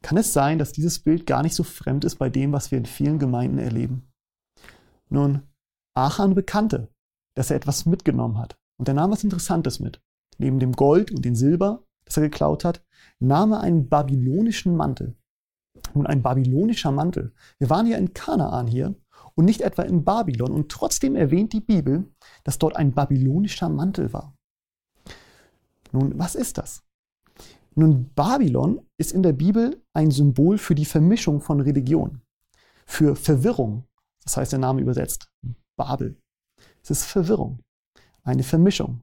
[0.03, 2.79] Kann es sein, dass dieses Bild gar nicht so fremd ist bei dem, was wir
[2.79, 4.11] in vielen Gemeinden erleben?
[5.09, 5.43] Nun,
[5.95, 6.89] Achan bekannte,
[7.35, 8.57] dass er etwas mitgenommen hat.
[8.79, 10.01] Und er nahm was Interessantes mit.
[10.39, 12.83] Neben dem Gold und dem Silber, das er geklaut hat,
[13.19, 15.17] nahm er einen babylonischen Mantel.
[15.95, 17.35] Nun, ein babylonischer Mantel.
[17.59, 18.95] Wir waren ja in Kanaan hier
[19.35, 20.53] und nicht etwa in Babylon.
[20.53, 22.11] Und trotzdem erwähnt die Bibel,
[22.45, 24.35] dass dort ein babylonischer Mantel war.
[25.93, 26.83] Nun, was ist das?
[27.75, 32.23] Nun, Babylon ist in der Bibel ein Symbol für die Vermischung von Religion,
[32.87, 33.85] für Verwirrung.
[34.25, 35.31] Das heißt der Name übersetzt
[35.77, 36.21] Babel.
[36.83, 37.61] Es ist Verwirrung,
[38.23, 39.03] eine Vermischung.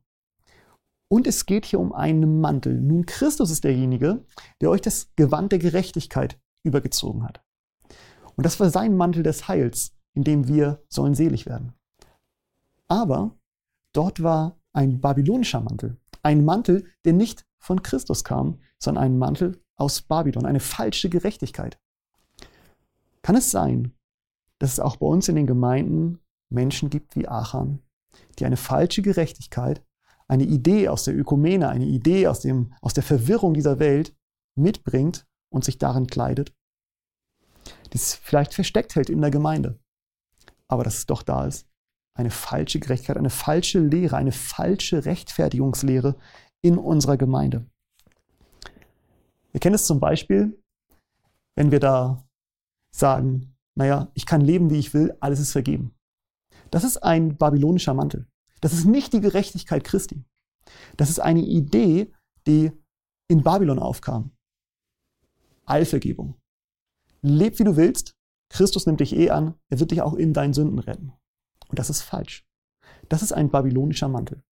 [1.09, 2.79] Und es geht hier um einen Mantel.
[2.79, 4.25] Nun, Christus ist derjenige,
[4.61, 7.41] der euch das Gewand der Gerechtigkeit übergezogen hat.
[8.35, 11.73] Und das war sein Mantel des Heils, in dem wir sollen selig werden.
[12.87, 13.37] Aber
[13.93, 15.97] dort war ein babylonischer Mantel.
[16.23, 21.79] Ein Mantel, der nicht von Christus kam, sondern ein Mantel aus Babylon, eine falsche Gerechtigkeit.
[23.21, 23.93] Kann es sein,
[24.57, 26.17] dass es auch bei uns in den Gemeinden
[26.49, 27.83] Menschen gibt wie Achan,
[28.39, 29.85] die eine falsche Gerechtigkeit,
[30.27, 34.15] eine Idee aus der Ökumene, eine Idee aus, dem, aus der Verwirrung dieser Welt
[34.55, 36.55] mitbringt und sich darin kleidet?
[37.93, 39.79] Die es vielleicht versteckt hält in der Gemeinde,
[40.67, 41.67] aber dass es doch da ist
[42.17, 46.15] eine falsche Gerechtigkeit, eine falsche Lehre, eine falsche Rechtfertigungslehre
[46.61, 47.69] in unserer Gemeinde.
[49.51, 50.59] Wir kennen es zum Beispiel,
[51.55, 52.27] wenn wir da
[52.91, 55.93] sagen, naja, ich kann leben, wie ich will, alles ist vergeben.
[56.71, 58.27] Das ist ein babylonischer Mantel.
[58.61, 60.25] Das ist nicht die Gerechtigkeit Christi.
[60.97, 62.11] Das ist eine Idee,
[62.47, 62.71] die
[63.27, 64.31] in Babylon aufkam.
[65.65, 66.35] Allvergebung.
[67.21, 68.16] Leb, wie du willst.
[68.49, 69.55] Christus nimmt dich eh an.
[69.69, 71.13] Er wird dich auch in deinen Sünden retten.
[71.67, 72.45] Und das ist falsch.
[73.09, 74.43] Das ist ein babylonischer Mantel.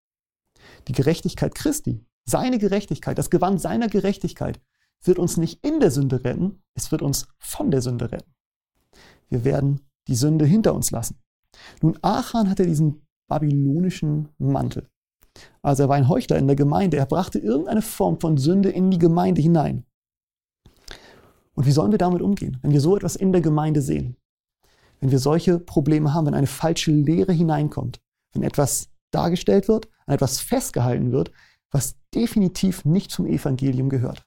[0.88, 4.60] Die Gerechtigkeit Christi, seine Gerechtigkeit, das Gewand seiner Gerechtigkeit
[5.04, 8.34] wird uns nicht in der Sünde retten, es wird uns von der Sünde retten.
[9.30, 11.22] Wir werden die Sünde hinter uns lassen.
[11.82, 14.88] Nun, Achan hatte diesen babylonischen Mantel.
[15.62, 16.98] Also er war ein Heuchler in der Gemeinde.
[16.98, 19.86] Er brachte irgendeine Form von Sünde in die Gemeinde hinein.
[21.56, 24.18] Und wie sollen wir damit umgehen, wenn wir so etwas in der Gemeinde sehen?
[25.00, 28.02] wenn wir solche Probleme haben, wenn eine falsche Lehre hineinkommt,
[28.34, 31.32] wenn etwas dargestellt wird, an etwas festgehalten wird,
[31.72, 34.26] was definitiv nicht zum Evangelium gehört.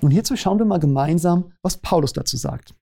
[0.00, 2.74] Nun hierzu schauen wir mal gemeinsam, was Paulus dazu sagt.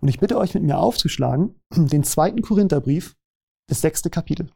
[0.00, 3.14] Und ich bitte euch mit mir aufzuschlagen, den zweiten Korintherbrief,
[3.68, 4.50] das sechste Kapitel.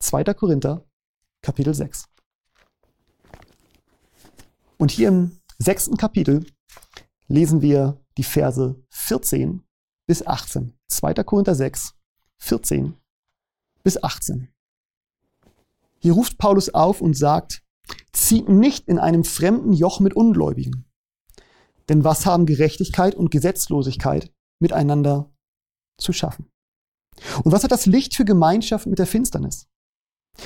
[0.00, 0.24] 2.
[0.34, 0.84] Korinther,
[1.42, 2.08] Kapitel 6.
[4.78, 6.46] Und hier im sechsten Kapitel
[7.28, 9.62] lesen wir die Verse 14
[10.06, 10.74] bis 18.
[10.88, 11.14] 2.
[11.24, 11.94] Korinther 6,
[12.38, 12.94] 14
[13.82, 14.48] bis 18.
[15.98, 17.62] Hier ruft Paulus auf und sagt,
[18.12, 20.84] zieht nicht in einem fremden Joch mit Ungläubigen.
[21.88, 25.32] Denn was haben Gerechtigkeit und Gesetzlosigkeit miteinander
[25.98, 26.50] zu schaffen?
[27.44, 29.68] Und was hat das Licht für Gemeinschaft mit der Finsternis?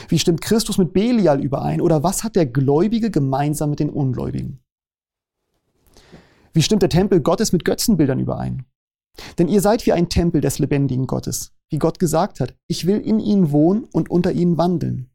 [0.08, 1.80] Wie stimmt Christus mit Belial überein?
[1.80, 4.62] Oder was hat der Gläubige gemeinsam mit den Ungläubigen?
[6.56, 8.64] Wie stimmt der Tempel Gottes mit Götzenbildern überein?
[9.36, 12.98] Denn ihr seid wie ein Tempel des lebendigen Gottes, wie Gott gesagt hat, ich will
[12.98, 15.10] in ihnen wohnen und unter ihnen wandeln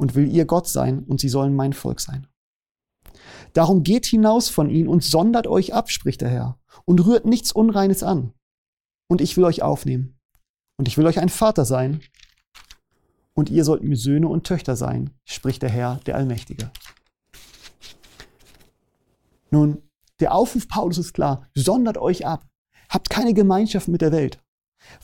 [0.00, 2.26] und will ihr Gott sein und sie sollen mein Volk sein.
[3.52, 7.52] Darum geht hinaus von ihnen und sondert euch ab, spricht der Herr, und rührt nichts
[7.52, 8.32] Unreines an.
[9.08, 10.18] Und ich will euch aufnehmen.
[10.76, 12.00] Und ich will euch ein Vater sein.
[13.32, 16.72] Und ihr sollt mir Söhne und Töchter sein, spricht der Herr, der Allmächtige.
[19.52, 19.80] Nun,
[20.20, 22.46] der Aufruf Paulus ist klar, sondert euch ab.
[22.88, 24.40] Habt keine Gemeinschaft mit der Welt.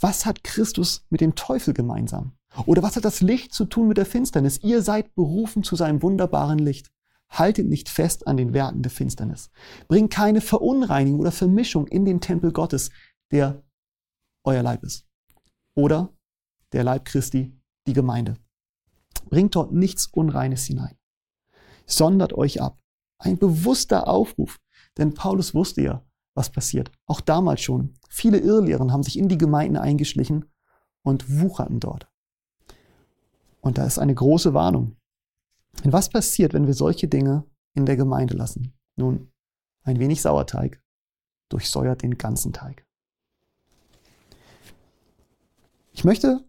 [0.01, 2.33] Was hat Christus mit dem Teufel gemeinsam?
[2.67, 4.59] Oder was hat das Licht zu tun mit der Finsternis?
[4.63, 6.91] Ihr seid berufen zu seinem wunderbaren Licht.
[7.29, 9.51] Haltet nicht fest an den Werken der Finsternis.
[9.87, 12.91] Bringt keine Verunreinigung oder Vermischung in den Tempel Gottes,
[13.31, 13.63] der
[14.45, 15.07] euer Leib ist.
[15.77, 16.13] Oder
[16.73, 18.37] der Leib Christi, die Gemeinde.
[19.29, 20.97] Bringt dort nichts Unreines hinein.
[21.87, 22.81] Sondert euch ab.
[23.19, 24.59] Ein bewusster Aufruf.
[24.99, 26.91] Denn Paulus wusste ja, was passiert.
[27.07, 27.95] Auch damals schon.
[28.09, 30.47] Viele Irrlehren haben sich in die Gemeinden eingeschlichen
[31.03, 32.09] und wucherten dort.
[33.61, 34.97] Und da ist eine große Warnung.
[35.85, 38.75] Denn was passiert, wenn wir solche Dinge in der Gemeinde lassen?
[38.97, 39.33] Nun,
[39.83, 40.83] ein wenig Sauerteig
[41.49, 42.87] durchsäuert den ganzen Teig.
[45.93, 46.49] Ich möchte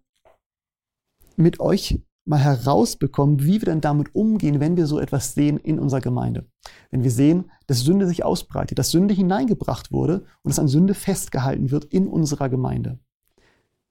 [1.35, 5.79] mit euch mal herausbekommen, wie wir denn damit umgehen, wenn wir so etwas sehen in
[5.79, 6.45] unserer Gemeinde.
[6.91, 10.93] Wenn wir sehen, dass Sünde sich ausbreitet, dass Sünde hineingebracht wurde und dass an Sünde
[10.93, 12.99] festgehalten wird in unserer Gemeinde.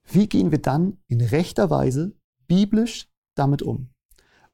[0.04, 2.14] Wie gehen wir dann in rechter Weise
[2.46, 3.90] biblisch damit um?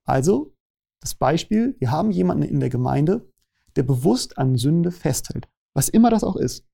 [0.04, 0.54] Also,
[1.00, 3.30] das Beispiel, wir haben jemanden in der Gemeinde,
[3.76, 6.66] der bewusst an Sünde festhält, was immer das auch ist.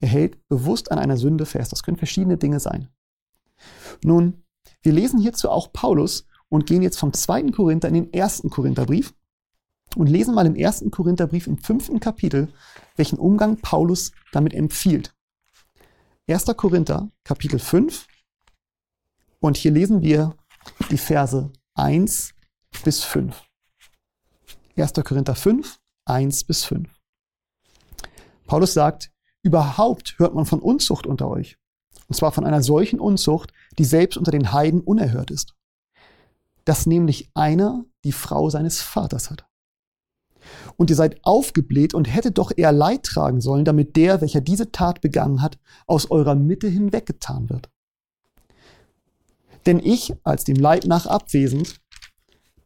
[0.00, 1.72] Er hält bewusst an einer Sünde fest.
[1.72, 2.88] Das können verschiedene Dinge sein.
[4.04, 4.44] Nun,
[4.82, 9.14] wir lesen hierzu auch Paulus und gehen jetzt vom zweiten Korinther in den ersten Korintherbrief
[9.96, 12.52] und lesen mal im ersten Korintherbrief im fünften Kapitel,
[12.96, 15.14] welchen Umgang Paulus damit empfiehlt.
[16.28, 16.44] 1.
[16.56, 18.06] Korinther, Kapitel 5.
[19.40, 20.36] Und hier lesen wir
[20.90, 22.34] die Verse 1
[22.84, 23.42] bis 5.
[24.76, 24.92] 1.
[25.04, 26.88] Korinther 5, 1 bis 5.
[28.46, 29.10] Paulus sagt,
[29.42, 31.57] überhaupt hört man von Unzucht unter euch.
[32.08, 35.54] Und zwar von einer solchen Unzucht, die selbst unter den Heiden unerhört ist.
[36.64, 39.44] Dass nämlich einer die Frau seines Vaters hat.
[40.76, 44.72] Und ihr seid aufgebläht und hättet doch eher Leid tragen sollen, damit der, welcher diese
[44.72, 47.68] Tat begangen hat, aus eurer Mitte hinweggetan wird.
[49.66, 51.80] Denn ich, als dem Leib nach abwesend,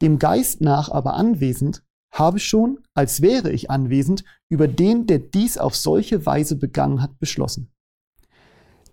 [0.00, 5.58] dem Geist nach aber anwesend, habe schon, als wäre ich anwesend, über den, der dies
[5.58, 7.71] auf solche Weise begangen hat, beschlossen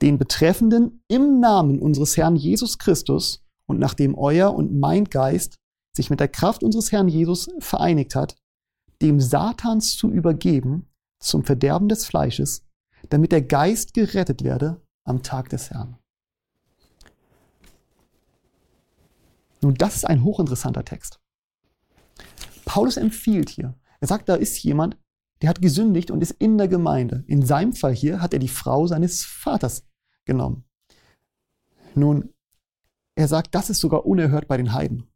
[0.02, 5.56] den Betreffenden im Namen unseres Herrn Jesus Christus und nachdem euer und mein Geist
[5.96, 8.36] sich mit der Kraft unseres Herrn Jesus vereinigt hat,
[9.02, 10.88] dem Satans zu übergeben
[11.20, 12.66] zum Verderben des Fleisches,
[13.10, 15.98] damit der Geist gerettet werde am Tag des Herrn.
[19.62, 21.20] Nun, das ist ein hochinteressanter Text.
[22.66, 24.98] Paulus empfiehlt hier, er sagt, da ist jemand,
[25.42, 27.24] der hat gesündigt und ist in der Gemeinde.
[27.28, 29.89] In seinem Fall hier hat er die Frau seines Vaters
[30.30, 30.64] genommen.
[31.96, 32.34] Nun,
[33.16, 35.10] er sagt, das ist sogar unerhört bei den Heiden.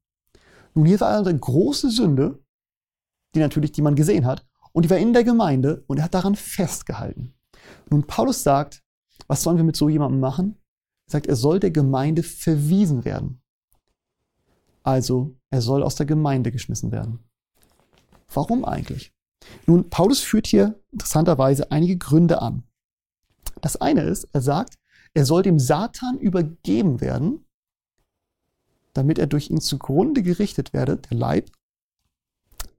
[0.73, 2.43] Nun, hier war eine große Sünde,
[3.33, 6.13] die natürlich, die man gesehen hat, und die war in der Gemeinde und er hat
[6.13, 7.33] daran festgehalten.
[7.89, 8.83] Nun, Paulus sagt,
[9.27, 10.57] was sollen wir mit so jemandem machen?
[11.07, 13.41] Er sagt, er soll der Gemeinde verwiesen werden.
[14.81, 17.19] Also, er soll aus der Gemeinde geschmissen werden.
[18.33, 19.13] Warum eigentlich?
[19.65, 22.63] Nun, Paulus führt hier interessanterweise einige Gründe an.
[23.61, 24.75] Das eine ist, er sagt,
[25.13, 27.45] er soll dem Satan übergeben werden,
[28.93, 31.51] damit er durch ihn zugrunde gerichtet werde, der Leib,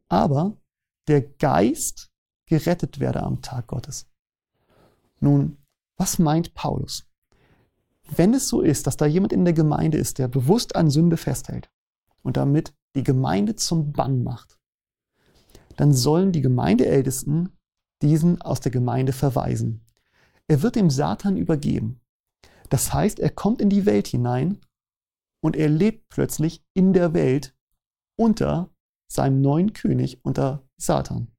[0.08, 0.56] aber
[1.08, 2.10] der Geist
[2.46, 4.06] gerettet werde am Tag Gottes.
[5.20, 5.58] Nun,
[5.96, 7.06] was meint Paulus?
[8.08, 11.16] Wenn es so ist, dass da jemand in der Gemeinde ist, der bewusst an Sünde
[11.16, 11.70] festhält
[12.22, 14.58] und damit die Gemeinde zum Bann macht,
[15.76, 17.56] dann sollen die Gemeindeältesten
[18.02, 19.84] diesen aus der Gemeinde verweisen.
[20.46, 22.00] Er wird dem Satan übergeben.
[22.70, 24.60] Das heißt, er kommt in die Welt hinein
[25.42, 27.54] und er lebt plötzlich in der Welt
[28.16, 28.70] unter
[29.08, 31.30] seinem neuen König, unter Satan.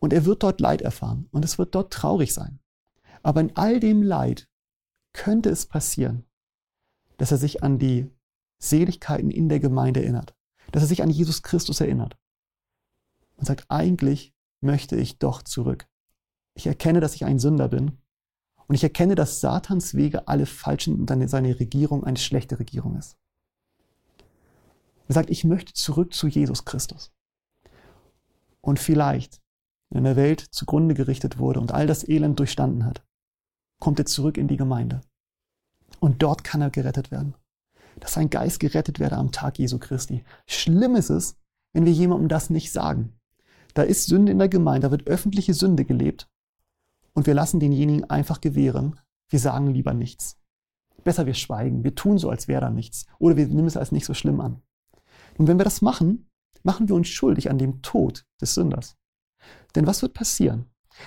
[0.00, 2.58] Und er wird dort Leid erfahren und es wird dort traurig sein.
[3.22, 4.48] Aber in all dem Leid
[5.12, 6.24] könnte es passieren,
[7.18, 8.10] dass er sich an die
[8.58, 10.34] Seligkeiten in der Gemeinde erinnert,
[10.72, 12.18] dass er sich an Jesus Christus erinnert
[13.36, 15.88] und sagt, eigentlich möchte ich doch zurück.
[16.54, 18.01] Ich erkenne, dass ich ein Sünder bin
[18.72, 23.18] und ich erkenne, dass Satans Wege alle falschen und seine Regierung eine schlechte Regierung ist.
[25.08, 27.12] Er sagt, ich möchte zurück zu Jesus Christus.
[28.62, 29.42] Und vielleicht,
[29.90, 33.04] wenn der Welt zugrunde gerichtet wurde und all das Elend durchstanden hat,
[33.78, 35.02] kommt er zurück in die Gemeinde.
[36.00, 37.34] Und dort kann er gerettet werden.
[38.00, 40.24] Dass sein Geist gerettet werde am Tag Jesu Christi.
[40.46, 41.36] Schlimm ist es,
[41.74, 43.20] wenn wir jemandem das nicht sagen.
[43.74, 46.31] Da ist Sünde in der Gemeinde, da wird öffentliche Sünde gelebt
[47.14, 48.98] und wir lassen denjenigen einfach gewähren.
[49.28, 50.38] Wir sagen lieber nichts.
[51.04, 53.06] Besser wir schweigen, wir tun so, als wäre da nichts.
[53.18, 54.62] Oder wir nehmen es als nicht so schlimm an.
[55.38, 56.30] Und wenn wir das machen,
[56.62, 58.96] machen wir uns schuldig an dem Tod des Sünders.
[59.74, 60.66] Denn was wird passieren?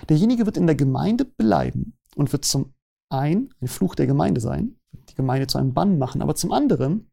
[0.10, 2.74] Derjenige wird in der Gemeinde bleiben und wird zum
[3.10, 4.76] einen ein Fluch der Gemeinde sein,
[5.10, 6.22] die Gemeinde zu einem Bann machen.
[6.22, 7.12] Aber zum anderen,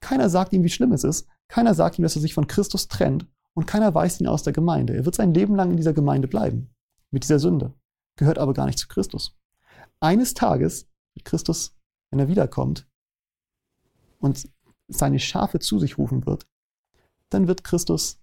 [0.00, 1.28] keiner sagt ihm, wie schlimm es ist.
[1.48, 3.26] Keiner sagt ihm, dass er sich von Christus trennt.
[3.54, 4.94] Und keiner weist ihn aus der Gemeinde.
[4.94, 6.74] Er wird sein Leben lang in dieser Gemeinde bleiben.
[7.10, 7.72] Mit dieser Sünde.
[8.16, 9.36] Gehört aber gar nicht zu Christus.
[10.00, 11.76] Eines Tages wird Christus,
[12.10, 12.86] wenn er wiederkommt
[14.18, 14.48] und
[14.88, 16.46] seine Schafe zu sich rufen wird,
[17.30, 18.20] dann wird Christus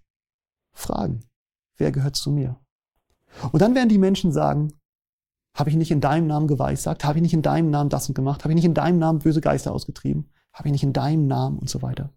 [0.73, 1.25] fragen,
[1.77, 2.59] wer gehört zu mir?
[3.51, 4.73] Und dann werden die Menschen sagen,
[5.55, 7.03] habe ich nicht in deinem Namen geweissagt?
[7.03, 8.43] Habe ich nicht in deinem Namen das und gemacht?
[8.43, 10.31] Habe ich nicht in deinem Namen böse Geister ausgetrieben?
[10.51, 12.11] Habe ich nicht in deinem Namen und so weiter?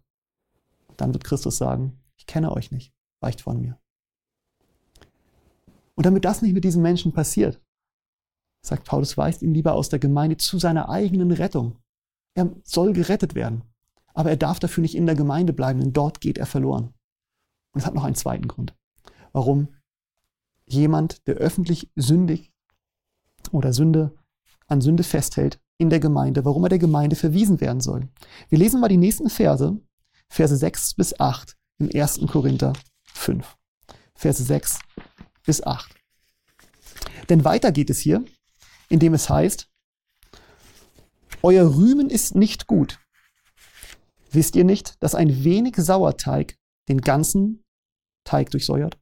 [0.95, 3.79] Dann wird Christus sagen, ich kenne euch nicht, weicht von mir.
[5.95, 7.61] Und damit das nicht mit diesen Menschen passiert,
[8.67, 11.77] sagt Paulus, weist ihn lieber aus der Gemeinde zu seiner eigenen Rettung.
[12.35, 13.63] Er soll gerettet werden,
[14.13, 16.93] aber er darf dafür nicht in der Gemeinde bleiben, denn dort geht er verloren.
[17.73, 18.75] Und es hat noch einen zweiten Grund,
[19.31, 19.69] warum
[20.65, 22.53] jemand, der öffentlich sündig
[23.51, 24.15] oder Sünde
[24.67, 28.09] an Sünde festhält in der Gemeinde, warum er der Gemeinde verwiesen werden soll.
[28.49, 29.79] Wir lesen mal die nächsten Verse,
[30.29, 32.19] Verse 6 bis 8 im 1.
[32.27, 32.73] Korinther
[33.13, 33.55] 5.
[34.15, 34.79] Verse 6
[35.45, 35.93] bis 8.
[37.29, 38.25] Denn weiter geht es hier,
[38.89, 39.69] indem es heißt,
[41.43, 42.99] Euer Rühmen ist nicht gut.
[44.31, 46.57] Wisst ihr nicht, dass ein wenig Sauerteig
[46.89, 47.63] den ganzen
[48.25, 48.97] Teig durchsäuert?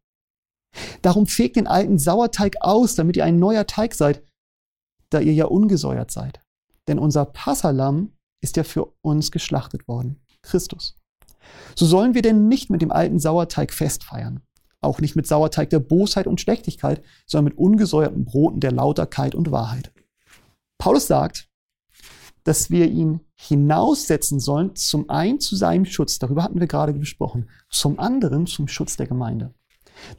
[1.02, 4.24] Darum fegt den alten Sauerteig aus, damit ihr ein neuer Teig seid,
[5.10, 6.42] da ihr ja ungesäuert seid.
[6.88, 11.00] Denn unser Passalam ist ja für uns geschlachtet worden, Christus.
[11.76, 14.44] So sollen wir denn nicht mit dem alten Sauerteig festfeiern,
[14.86, 19.52] auch nicht mit Sauerteig der Bosheit und Schlechtigkeit, sondern mit ungesäuerten Broten der Lauterkeit und
[19.52, 19.92] Wahrheit.
[20.78, 21.50] Paulus sagt,
[22.44, 27.50] dass wir ihn hinaussetzen sollen, zum einen zu seinem Schutz, darüber hatten wir gerade gesprochen,
[27.70, 29.54] zum anderen zum Schutz der Gemeinde.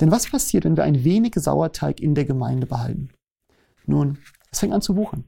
[0.01, 3.11] Denn was passiert, wenn wir ein wenig Sauerteig in der Gemeinde behalten?
[3.87, 4.19] Nun,
[4.51, 5.25] es fängt an zu wuchern.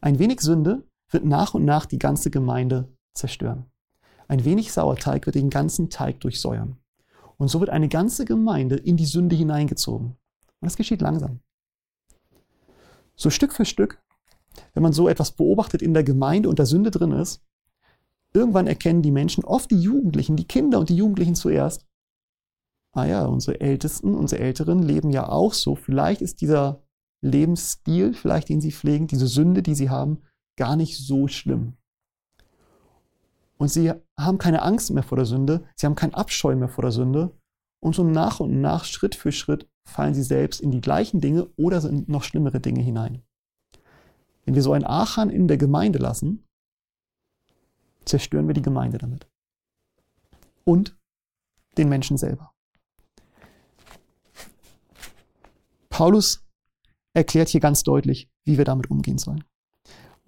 [0.00, 3.66] Ein wenig Sünde wird nach und nach die ganze Gemeinde zerstören.
[4.28, 6.76] Ein wenig Sauerteig wird den ganzen Teig durchsäuern.
[7.40, 10.08] Und so wird eine ganze Gemeinde in die Sünde hineingezogen.
[10.08, 10.16] Und
[10.60, 11.40] das geschieht langsam.
[13.16, 13.98] So Stück für Stück,
[14.74, 17.42] wenn man so etwas beobachtet in der Gemeinde und da Sünde drin ist,
[18.34, 21.86] irgendwann erkennen die Menschen, oft die Jugendlichen, die Kinder und die Jugendlichen zuerst,
[22.92, 25.76] ah ja, unsere Ältesten, unsere Älteren leben ja auch so.
[25.76, 26.82] Vielleicht ist dieser
[27.22, 30.18] Lebensstil, vielleicht den sie pflegen, diese Sünde, die sie haben,
[30.56, 31.78] gar nicht so schlimm.
[33.56, 33.92] Und sie
[34.24, 37.36] haben keine Angst mehr vor der Sünde, sie haben keinen Abscheu mehr vor der Sünde.
[37.82, 41.48] Und so nach und nach, Schritt für Schritt, fallen sie selbst in die gleichen Dinge
[41.56, 43.22] oder in noch schlimmere Dinge hinein.
[44.44, 46.44] Wenn wir so einen Achan in der Gemeinde lassen,
[48.04, 49.28] zerstören wir die Gemeinde damit.
[50.64, 50.96] Und
[51.78, 52.52] den Menschen selber.
[55.88, 56.44] Paulus
[57.14, 59.44] erklärt hier ganz deutlich, wie wir damit umgehen sollen.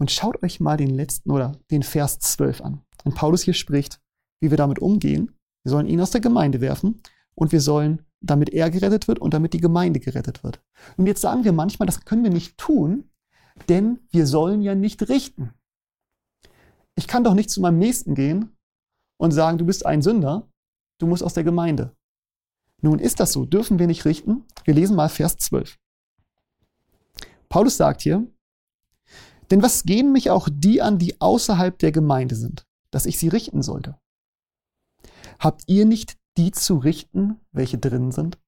[0.02, 2.82] Und schaut euch mal den letzten oder den Vers 12 an.
[3.04, 4.00] Wenn Paulus hier spricht,
[4.40, 5.38] wie wir damit umgehen.
[5.62, 7.00] Wir sollen ihn aus der Gemeinde werfen
[7.36, 10.60] und wir sollen, damit er gerettet wird und damit die Gemeinde gerettet wird.
[10.96, 13.12] Und jetzt sagen wir manchmal, das können wir nicht tun,
[13.68, 15.54] denn wir sollen ja nicht richten.
[16.96, 18.56] Ich kann doch nicht zu meinem Nächsten gehen
[19.18, 20.50] und sagen, du bist ein Sünder,
[20.98, 21.94] du musst aus der Gemeinde.
[22.80, 24.46] Nun ist das so, dürfen wir nicht richten?
[24.64, 25.78] Wir lesen mal Vers 12.
[27.48, 28.26] Paulus sagt hier,
[29.52, 33.28] denn was gehen mich auch die an, die außerhalb der Gemeinde sind, dass ich sie
[33.28, 33.98] richten sollte?
[35.38, 38.40] Habt ihr nicht die zu richten, welche drin sind?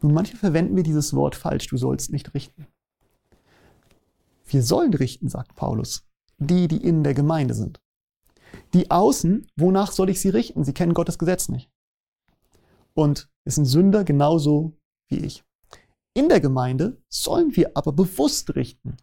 [0.00, 2.66] Nun, manche verwenden wir dieses Wort falsch, du sollst nicht richten.
[4.46, 7.82] Wir sollen richten, sagt Paulus, die, die in der Gemeinde sind.
[8.72, 10.64] Die außen, wonach soll ich sie richten?
[10.64, 11.70] Sie kennen Gottes Gesetz nicht
[12.98, 15.44] und ist ein Sünder genauso wie ich.
[16.14, 18.96] In der Gemeinde sollen wir aber bewusst richten.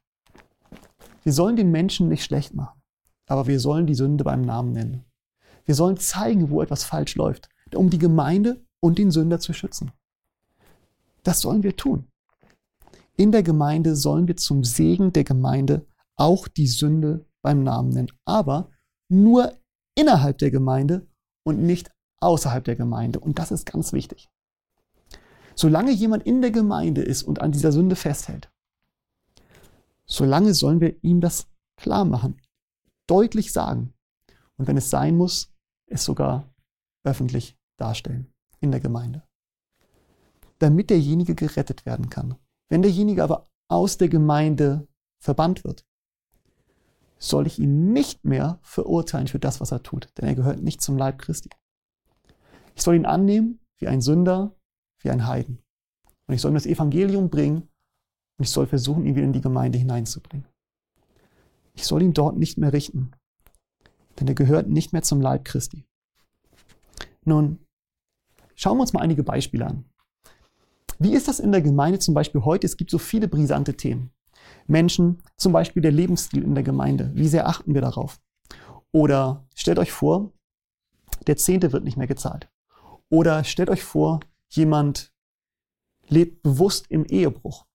[1.25, 2.79] Wir sollen den Menschen nicht schlecht machen,
[3.25, 5.05] aber wir sollen die Sünde beim Namen nennen.
[5.65, 9.91] Wir sollen zeigen, wo etwas falsch läuft, um die Gemeinde und den Sünder zu schützen.
[11.23, 12.07] Das sollen wir tun.
[13.17, 18.11] In der Gemeinde sollen wir zum Segen der Gemeinde auch die Sünde beim Namen nennen,
[18.25, 18.69] aber
[19.09, 19.51] nur
[19.95, 21.07] innerhalb der Gemeinde
[21.43, 23.19] und nicht außerhalb der Gemeinde.
[23.19, 24.29] Und das ist ganz wichtig.
[25.55, 28.51] Solange jemand in der Gemeinde ist und an dieser Sünde festhält,
[30.05, 31.47] solange sollen wir ihm das
[31.77, 32.41] klar machen,
[33.07, 33.93] deutlich sagen.
[34.57, 35.53] Und wenn es sein muss,
[35.87, 36.53] es sogar
[37.03, 39.23] öffentlich darstellen in der Gemeinde.
[40.59, 42.35] Damit derjenige gerettet werden kann.
[42.69, 44.87] Wenn derjenige aber aus der Gemeinde
[45.21, 45.85] verbannt wird,
[47.17, 50.81] soll ich ihn nicht mehr verurteilen für das, was er tut, denn er gehört nicht
[50.81, 51.49] zum Leib Christi.
[52.75, 54.55] Ich soll ihn annehmen wie ein Sünder,
[54.99, 55.61] wie ein Heiden.
[56.27, 57.69] Und ich soll ihm das Evangelium bringen
[58.37, 60.47] und ich soll versuchen, ihn wieder in die Gemeinde hineinzubringen.
[61.73, 63.11] Ich soll ihn dort nicht mehr richten,
[64.19, 65.85] denn er gehört nicht mehr zum Leib Christi.
[67.23, 67.59] Nun,
[68.55, 69.85] schauen wir uns mal einige Beispiele an.
[70.99, 72.65] Wie ist das in der Gemeinde zum Beispiel heute?
[72.65, 74.11] Es gibt so viele brisante Themen.
[74.67, 77.11] Menschen, zum Beispiel der Lebensstil in der Gemeinde.
[77.13, 78.21] Wie sehr achten wir darauf?
[78.91, 80.31] Oder stellt euch vor,
[81.27, 82.49] der Zehnte wird nicht mehr gezahlt.
[83.09, 85.13] Oder stellt euch vor, jemand
[86.07, 87.65] lebt bewusst im Ehebruch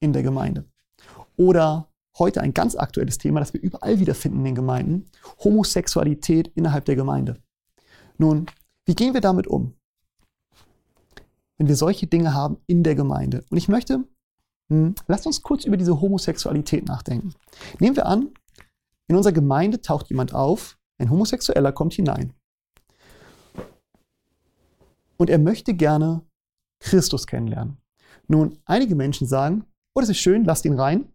[0.00, 0.64] in der Gemeinde.
[1.36, 1.88] Oder
[2.18, 5.06] heute ein ganz aktuelles Thema, das wir überall wiederfinden in den Gemeinden,
[5.42, 7.40] Homosexualität innerhalb der Gemeinde.
[8.18, 8.46] Nun,
[8.84, 9.74] wie gehen wir damit um?
[11.58, 13.44] Wenn wir solche Dinge haben in der Gemeinde.
[13.50, 14.04] Und ich möchte,
[14.68, 17.34] hm, lasst uns kurz über diese Homosexualität nachdenken.
[17.78, 18.30] Nehmen wir an,
[19.08, 22.32] in unserer Gemeinde taucht jemand auf, ein Homosexueller kommt hinein.
[25.16, 26.22] Und er möchte gerne
[26.78, 27.78] Christus kennenlernen.
[28.28, 29.64] Nun, einige Menschen sagen,
[29.94, 31.12] oh, das ist schön, lasst ihn rein,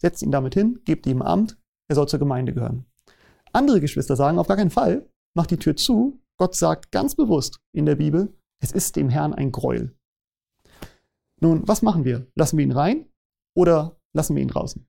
[0.00, 1.58] setzt ihn damit hin, gebt ihm Amt,
[1.88, 2.86] er soll zur Gemeinde gehören.
[3.52, 6.18] Andere Geschwister sagen, auf gar keinen Fall, macht die Tür zu.
[6.38, 9.94] Gott sagt ganz bewusst in der Bibel, es ist dem Herrn ein Gräuel.
[11.40, 12.26] Nun, was machen wir?
[12.34, 13.06] Lassen wir ihn rein
[13.54, 14.86] oder lassen wir ihn draußen?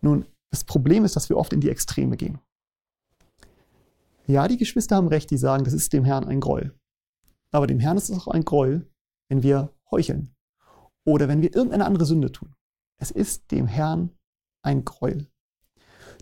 [0.00, 2.40] Nun, das Problem ist, dass wir oft in die Extreme gehen.
[4.26, 6.74] Ja, die Geschwister haben recht, die sagen, das ist dem Herrn ein Gräuel.
[7.52, 8.88] Aber dem Herrn ist es auch ein Gräuel,
[9.28, 10.34] wenn wir heucheln
[11.04, 12.54] oder wenn wir irgendeine andere Sünde tun.
[12.98, 14.10] Es ist dem Herrn
[14.62, 15.28] ein Gräuel.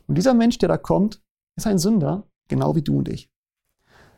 [0.07, 1.23] Und dieser Mensch, der da kommt,
[1.57, 3.31] ist ein Sünder, genau wie du und ich.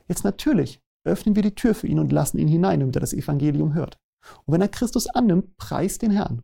[0.09, 3.13] Jetzt natürlich öffnen wir die Tür für ihn und lassen ihn hinein, damit er das
[3.13, 3.99] Evangelium hört.
[4.45, 6.43] Und wenn er Christus annimmt, preist den Herrn.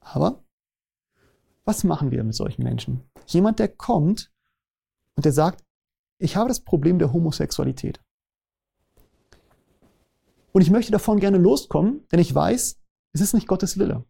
[0.00, 0.42] Aber
[1.64, 3.02] was machen wir mit solchen Menschen?
[3.26, 4.32] Jemand, der kommt
[5.16, 5.64] und der sagt,
[6.18, 8.00] ich habe das Problem der Homosexualität.
[10.52, 12.80] Und ich möchte davon gerne loskommen, denn ich weiß,
[13.12, 14.04] es ist nicht Gottes Wille.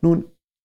[0.00, 0.24] Nun,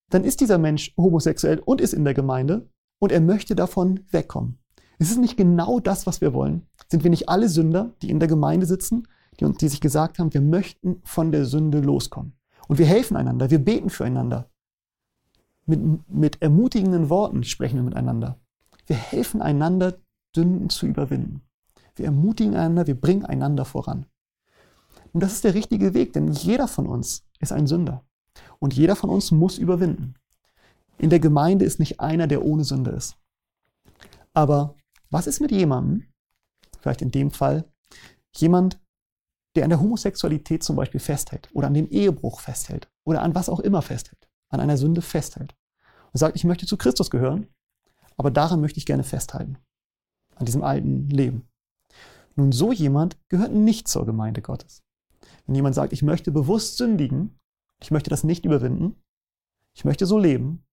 [0.10, 2.70] dann ist dieser Mensch homosexuell und ist in der Gemeinde
[3.00, 4.60] und er möchte davon wegkommen.
[5.00, 6.68] Es ist nicht genau das, was wir wollen.
[6.88, 9.08] Sind wir nicht alle Sünder, die in der Gemeinde sitzen,
[9.40, 12.38] die, die sich gesagt haben, wir möchten von der Sünde loskommen.
[12.68, 14.50] Und wir helfen einander, wir beten füreinander.
[15.66, 18.40] Mit, mit ermutigenden Worten sprechen wir miteinander.
[18.86, 19.98] Wir helfen einander,
[20.36, 21.42] Sünden zu überwinden.
[21.96, 24.06] Wir ermutigen einander, wir bringen einander voran.
[25.14, 28.04] Und das ist der richtige Weg, denn jeder von uns ist ein Sünder.
[28.60, 30.16] Und jeder von uns muss überwinden.
[30.98, 33.16] In der Gemeinde ist nicht einer, der ohne Sünde ist.
[34.34, 34.76] Aber
[35.10, 36.08] was ist mit jemandem,
[36.80, 37.72] vielleicht in dem Fall,
[38.36, 38.80] jemand,
[39.56, 43.50] der an der Homosexualität zum Beispiel festhält oder an dem Ehebruch festhält oder an was
[43.50, 45.56] auch immer festhält, an einer Sünde festhält
[46.12, 47.48] und sagt, ich möchte zu Christus gehören,
[48.18, 49.58] aber daran möchte ich gerne festhalten,
[50.36, 51.48] an diesem alten Leben.
[52.36, 54.82] Nun, so jemand gehört nicht zur Gemeinde Gottes.
[55.46, 57.40] Wenn jemand sagt, ich möchte bewusst sündigen,
[57.82, 58.96] ich möchte das nicht überwinden,
[59.74, 60.66] ich möchte so leben,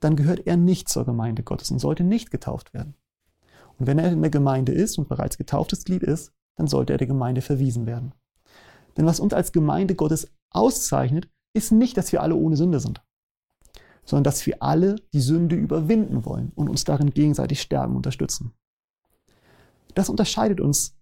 [0.00, 2.94] dann gehört er nicht zur Gemeinde Gottes und sollte nicht getauft werden.
[3.78, 6.98] Und wenn er in der Gemeinde ist und bereits getauftes Glied ist, dann sollte er
[6.98, 8.12] der Gemeinde verwiesen werden.
[8.96, 13.02] Denn was uns als Gemeinde Gottes auszeichnet, ist nicht, dass wir alle ohne Sünde sind,
[14.04, 18.52] sondern dass wir alle die Sünde überwinden wollen und uns darin gegenseitig stärken und unterstützen.
[19.94, 20.96] Das unterscheidet uns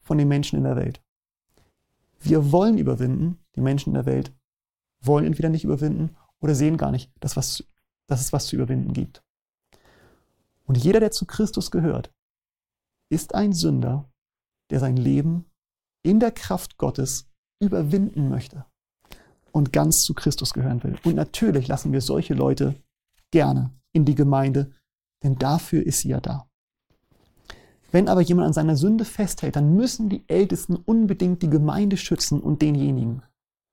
[0.00, 1.01] von den Menschen in der Welt.
[2.22, 4.32] Wir wollen überwinden, die Menschen in der Welt
[5.00, 7.64] wollen entweder nicht überwinden oder sehen gar nicht, dass, was,
[8.06, 9.24] dass es was zu überwinden gibt.
[10.64, 12.12] Und jeder, der zu Christus gehört,
[13.10, 14.08] ist ein Sünder,
[14.70, 15.50] der sein Leben
[16.02, 17.28] in der Kraft Gottes
[17.60, 18.64] überwinden möchte
[19.50, 20.98] und ganz zu Christus gehören will.
[21.04, 22.80] Und natürlich lassen wir solche Leute
[23.30, 24.72] gerne in die Gemeinde,
[25.22, 26.48] denn dafür ist sie ja da.
[27.92, 32.40] Wenn aber jemand an seiner Sünde festhält, dann müssen die Ältesten unbedingt die Gemeinde schützen
[32.40, 33.22] und denjenigen,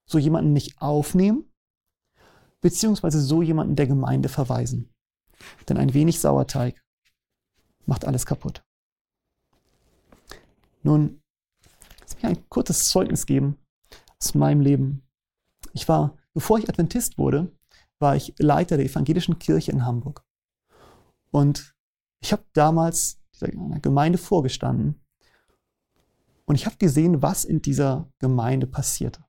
[0.05, 1.49] so jemanden nicht aufnehmen,
[2.59, 4.93] beziehungsweise so jemanden der Gemeinde verweisen.
[5.69, 6.83] Denn ein wenig Sauerteig
[7.85, 8.61] macht alles kaputt.
[10.83, 11.21] Nun,
[12.01, 13.57] lass mich ein kurzes Zeugnis geben
[14.19, 15.01] aus meinem Leben.
[15.71, 17.53] Ich war, bevor ich Adventist wurde,
[17.99, 20.25] war ich Leiter der evangelischen Kirche in Hamburg.
[21.31, 21.73] Und
[22.21, 25.01] ich habe damals einer Gemeinde vorgestanden
[26.49, 29.23] und ich habe gesehen, was in dieser Gemeinde passierte.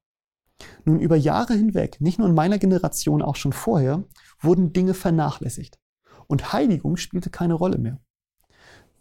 [0.86, 4.04] Nun, über Jahre hinweg, nicht nur in meiner Generation, auch schon vorher,
[4.40, 5.78] wurden Dinge vernachlässigt.
[6.28, 8.00] Und Heiligung spielte keine Rolle mehr.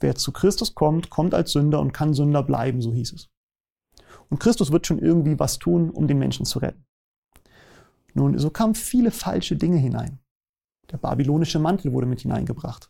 [0.01, 3.29] Wer zu Christus kommt, kommt als Sünder und kann Sünder bleiben, so hieß es.
[4.29, 6.85] Und Christus wird schon irgendwie was tun, um den Menschen zu retten.
[8.13, 10.19] Nun, so kamen viele falsche Dinge hinein.
[10.91, 12.89] Der babylonische Mantel wurde mit hineingebracht.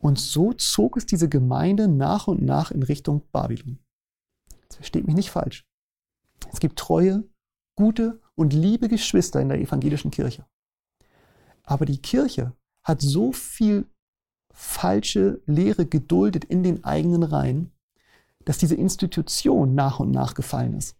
[0.00, 3.78] Und so zog es diese Gemeinde nach und nach in Richtung Babylon.
[4.68, 5.66] Das versteht mich nicht falsch.
[6.52, 7.24] Es gibt treue,
[7.74, 10.46] gute und liebe Geschwister in der evangelischen Kirche.
[11.64, 13.86] Aber die Kirche hat so viel
[14.52, 17.72] falsche Lehre geduldet in den eigenen Reihen,
[18.44, 20.96] dass diese Institution nach und nach gefallen ist.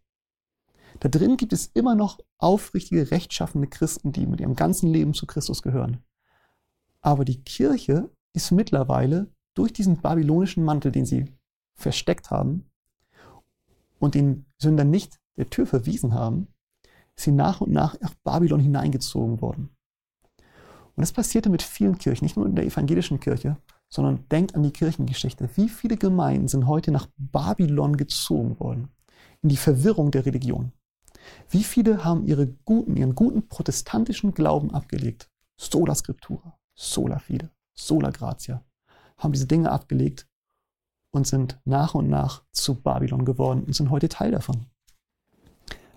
[1.01, 5.27] Da drin gibt es immer noch aufrichtige, rechtschaffende Christen, die mit ihrem ganzen Leben zu
[5.27, 6.03] Christus gehören.
[7.01, 11.35] Aber die Kirche ist mittlerweile durch diesen babylonischen Mantel, den sie
[11.75, 12.71] versteckt haben
[13.99, 16.47] und den Sündern nicht der Tür verwiesen haben,
[17.17, 19.71] ist sie nach und nach nach Babylon hineingezogen worden.
[20.95, 23.57] Und das passierte mit vielen Kirchen, nicht nur in der evangelischen Kirche,
[23.89, 25.49] sondern denkt an die Kirchengeschichte.
[25.57, 28.89] Wie viele Gemeinden sind heute nach Babylon gezogen worden?
[29.43, 30.73] In die Verwirrung der Religion.
[31.51, 35.29] Wie viele haben ihre guten, ihren guten protestantischen Glauben abgelegt?
[35.57, 38.65] Sola Scriptura, sola fide, sola gratia.
[39.17, 40.29] Haben diese Dinge abgelegt
[41.11, 44.67] und sind nach und nach zu Babylon geworden und sind heute Teil davon.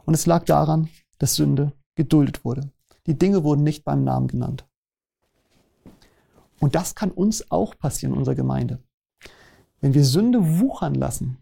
[0.05, 2.71] Und es lag daran, dass Sünde geduldet wurde.
[3.05, 4.67] Die Dinge wurden nicht beim Namen genannt.
[6.59, 8.83] Und das kann uns auch passieren in unserer Gemeinde.
[9.79, 11.37] Wenn wir Sünde wuchern lassen,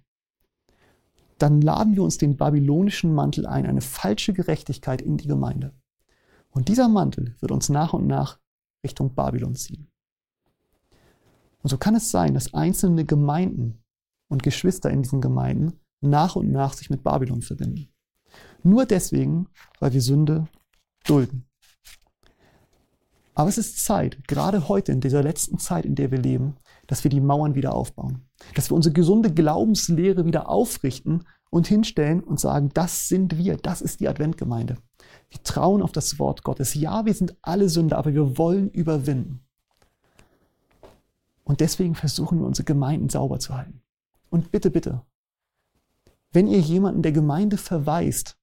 [1.38, 5.74] dann laden wir uns den babylonischen Mantel ein, eine falsche Gerechtigkeit in die Gemeinde.
[6.50, 8.40] Und dieser Mantel wird uns nach und nach
[8.84, 9.89] Richtung Babylon ziehen.
[11.62, 13.84] Und so kann es sein, dass einzelne Gemeinden
[14.30, 17.90] und Geschwister in diesen Gemeinden nach und nach sich mit Babylon verbinden.
[18.64, 19.48] Nur deswegen,
[19.80, 20.48] weil wir Sünde
[21.06, 21.46] dulden.
[23.36, 26.58] Aber es ist Zeit, gerade heute in dieser letzten Zeit, in der wir leben,
[26.88, 28.28] dass wir die Mauern wieder aufbauen.
[28.56, 33.82] Dass wir unsere gesunde Glaubenslehre wieder aufrichten und hinstellen und sagen, das sind wir, das
[33.82, 34.76] ist die Adventgemeinde.
[35.30, 36.74] Wir trauen auf das Wort Gottes.
[36.74, 39.42] Ja, wir sind alle Sünder, aber wir wollen überwinden.
[41.50, 43.82] Und deswegen versuchen wir unsere Gemeinden sauber zu halten.
[44.30, 45.02] Und bitte, bitte,
[46.32, 48.38] wenn ihr jemanden der Gemeinde verweist,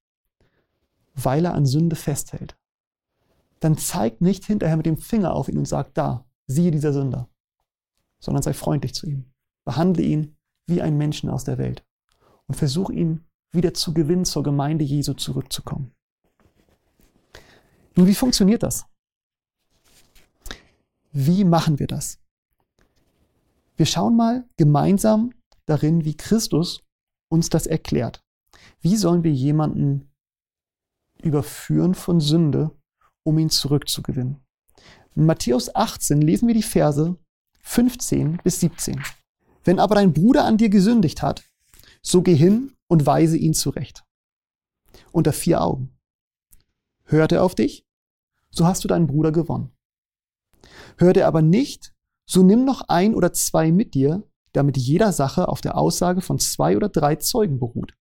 [1.14, 2.58] weil er an Sünde festhält,
[3.60, 7.30] dann zeigt nicht hinterher mit dem Finger auf ihn und sagt, da, siehe dieser Sünder
[8.18, 9.24] sondern sei freundlich zu ihm.
[9.64, 10.36] Behandle ihn
[10.66, 11.84] wie ein Menschen aus der Welt
[12.46, 15.94] und versuch ihn wieder zu gewinnen, zur Gemeinde Jesu zurückzukommen.
[17.94, 18.84] Nun, wie funktioniert das?
[21.12, 22.18] Wie machen wir das?
[23.76, 25.32] Wir schauen mal gemeinsam
[25.66, 26.82] darin, wie Christus
[27.28, 28.24] uns das erklärt.
[28.80, 30.10] Wie sollen wir jemanden
[31.22, 32.70] überführen von Sünde,
[33.22, 34.40] um ihn zurückzugewinnen?
[35.14, 37.16] In Matthäus 18 lesen wir die Verse
[37.62, 39.02] 15 bis 17.
[39.64, 41.44] Wenn aber dein Bruder an dir gesündigt hat,
[42.02, 44.04] so geh hin und weise ihn zurecht.
[45.10, 45.98] Unter vier Augen.
[47.04, 47.84] Hört er auf dich,
[48.50, 49.72] so hast du deinen Bruder gewonnen.
[50.98, 51.95] Hört er aber nicht,
[52.26, 56.38] so nimm noch ein oder zwei mit dir, damit jeder Sache auf der Aussage von
[56.38, 57.94] zwei oder drei Zeugen beruht.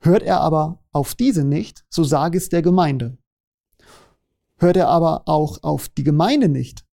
[0.00, 3.18] Hört er aber auf diese nicht, so sage es der Gemeinde.
[4.56, 6.86] Hört er aber auch auf die Gemeinde nicht,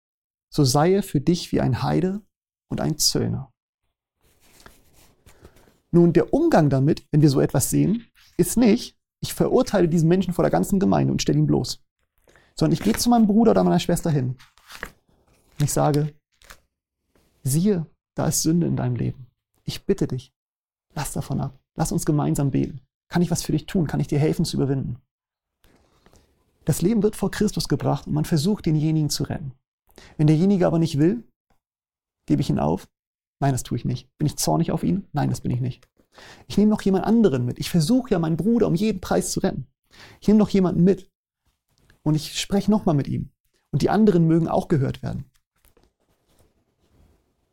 [0.49, 2.21] so sei er für dich wie ein Heide
[2.69, 3.53] und ein Zöllner.
[5.91, 8.05] Nun, der Umgang damit, wenn wir so etwas sehen,
[8.36, 11.82] ist nicht, ich verurteile diesen Menschen vor der ganzen Gemeinde und stelle ihn bloß,
[12.55, 14.38] sondern ich gehe zu meinem Bruder oder meiner Schwester hin
[15.59, 16.13] und ich sage,
[17.48, 17.86] siehe,
[18.16, 19.28] da ist Sünde in deinem Leben.
[19.64, 20.34] Ich bitte dich,
[20.93, 21.60] lass davon ab.
[21.76, 22.82] Lass uns gemeinsam beten.
[23.08, 23.88] Kann ich was für dich tun?
[23.88, 24.98] Kann ich dir helfen zu überwinden?
[26.66, 29.54] Das Leben wird vor Christus gebracht und man versucht, denjenigen zu retten.
[30.18, 31.24] Wenn derjenige aber nicht will,
[32.26, 32.89] gebe ich ihn auf?
[33.39, 34.10] Nein, das tue ich nicht.
[34.18, 35.08] Bin ich zornig auf ihn?
[35.14, 35.88] Nein, das bin ich nicht.
[36.48, 37.60] Ich nehme noch jemand anderen mit.
[37.60, 39.68] Ich versuche ja meinen Bruder um jeden Preis zu retten.
[40.20, 41.10] Ich nehme noch jemanden mit
[42.04, 43.30] und ich spreche nochmal mit ihm.
[43.72, 45.30] Und die anderen mögen auch gehört werden.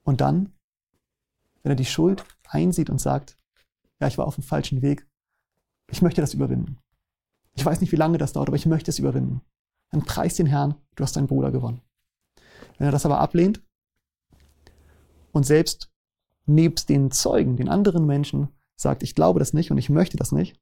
[0.04, 0.52] Und dann,
[1.62, 3.36] wenn er die Schuld einsieht und sagt,
[4.00, 5.06] ja, ich war auf dem falschen Weg,
[5.90, 6.78] ich möchte das überwinden.
[7.54, 9.40] Ich weiß nicht, wie lange das dauert, aber ich möchte es überwinden.
[9.90, 11.80] Dann preis den Herrn, du hast deinen Bruder gewonnen.
[12.78, 13.62] Wenn er das aber ablehnt
[15.32, 15.90] und selbst
[16.46, 20.32] nebst den Zeugen, den anderen Menschen, sagt, ich glaube das nicht und ich möchte das
[20.32, 20.60] nicht,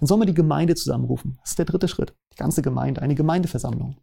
[0.00, 1.38] dann soll man die Gemeinde zusammenrufen.
[1.40, 2.14] Das ist der dritte Schritt.
[2.32, 3.96] Die ganze Gemeinde, eine Gemeindeversammlung.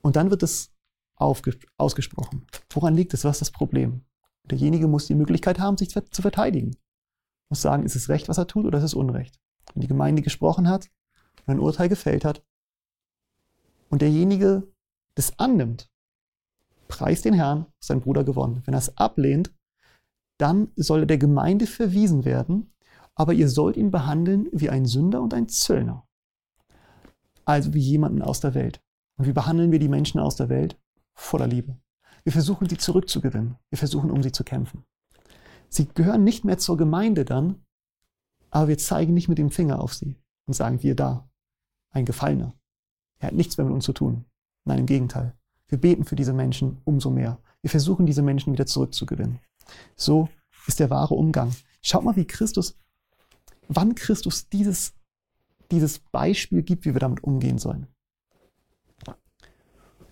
[0.00, 0.70] Und dann wird es
[1.18, 2.46] ausgesprochen.
[2.70, 3.24] Woran liegt es?
[3.24, 4.02] Was ist das Problem?
[4.44, 6.76] Derjenige muss die Möglichkeit haben, sich zu verteidigen.
[7.50, 9.38] Muss sagen, ist es Recht, was er tut, oder ist es Unrecht?
[9.72, 10.88] Wenn die Gemeinde gesprochen hat
[11.46, 12.42] und ein Urteil gefällt hat
[13.90, 14.68] und derjenige
[15.14, 15.90] das annimmt,
[16.88, 18.62] preist den Herrn, sein Bruder gewonnen.
[18.64, 19.52] Wenn er es ablehnt,
[20.38, 22.72] dann soll er der Gemeinde verwiesen werden,
[23.14, 26.06] aber ihr sollt ihn behandeln wie ein Sünder und ein Zöllner.
[27.44, 28.80] Also wie jemanden aus der Welt.
[29.16, 30.78] Und wie behandeln wir die Menschen aus der Welt?
[31.18, 31.76] Voller Liebe.
[32.22, 33.56] Wir versuchen sie zurückzugewinnen.
[33.70, 34.84] Wir versuchen um sie zu kämpfen.
[35.68, 37.66] Sie gehören nicht mehr zur Gemeinde dann,
[38.50, 40.16] aber wir zeigen nicht mit dem Finger auf sie.
[40.46, 41.28] und sagen, wir da,
[41.90, 42.54] ein Gefallener.
[43.18, 44.24] Er hat nichts mehr mit uns zu tun.
[44.64, 45.36] Nein, im Gegenteil.
[45.66, 47.38] Wir beten für diese Menschen umso mehr.
[47.60, 49.40] Wir versuchen, diese Menschen wieder zurückzugewinnen.
[49.96, 50.30] So
[50.66, 51.54] ist der wahre Umgang.
[51.82, 52.78] Schaut mal, wie Christus,
[53.68, 54.94] wann Christus dieses,
[55.70, 57.88] dieses Beispiel gibt, wie wir damit umgehen sollen.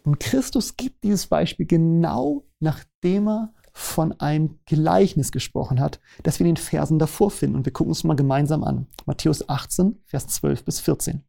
[0.06, 6.46] Und Christus gibt dieses Beispiel genau nachdem er von einem Gleichnis gesprochen hat, das wir
[6.46, 7.56] in den Versen davor finden.
[7.56, 8.86] Und wir gucken uns mal gemeinsam an.
[9.04, 11.22] Matthäus 18, Vers 12 bis 14.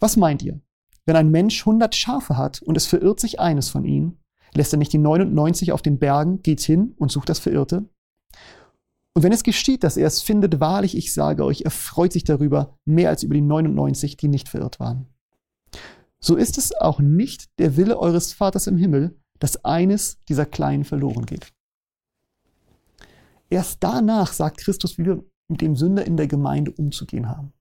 [0.00, 0.60] Was meint ihr?
[1.04, 4.18] Wenn ein Mensch 100 Schafe hat und es verirrt sich eines von ihnen,
[4.54, 7.84] lässt er nicht die 99 auf den Bergen, geht hin und sucht das Verirrte?
[9.14, 12.24] Und wenn es geschieht, dass er es findet, wahrlich, ich sage euch, er freut sich
[12.24, 15.11] darüber mehr als über die 99, die nicht verirrt waren.
[16.24, 20.84] So ist es auch nicht der Wille eures Vaters im Himmel, dass eines dieser Kleinen
[20.84, 21.52] verloren geht.
[23.50, 27.52] Erst danach sagt Christus, wie wir mit dem Sünder in der Gemeinde umzugehen haben.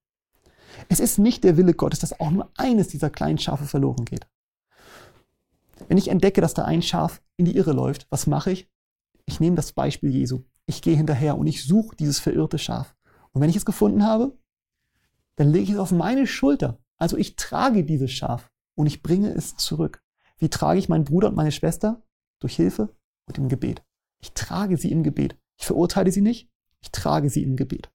[0.89, 4.27] Es ist nicht der Wille Gottes, dass auch nur eines dieser kleinen Schafe verloren geht.
[5.87, 8.69] Wenn ich entdecke, dass da ein Schaf in die Irre läuft, was mache ich?
[9.25, 10.43] Ich nehme das Beispiel Jesu.
[10.67, 12.95] Ich gehe hinterher und ich suche dieses verirrte Schaf.
[13.31, 14.37] Und wenn ich es gefunden habe,
[15.35, 16.77] dann lege ich es auf meine Schulter.
[17.01, 20.03] Also ich trage dieses Schaf und ich bringe es zurück.
[20.37, 22.03] Wie trage ich meinen Bruder und meine Schwester?
[22.39, 22.95] Durch Hilfe
[23.25, 23.83] und im Gebet.
[24.19, 25.35] Ich trage sie im Gebet.
[25.57, 27.91] Ich verurteile sie nicht, ich trage sie im Gebet.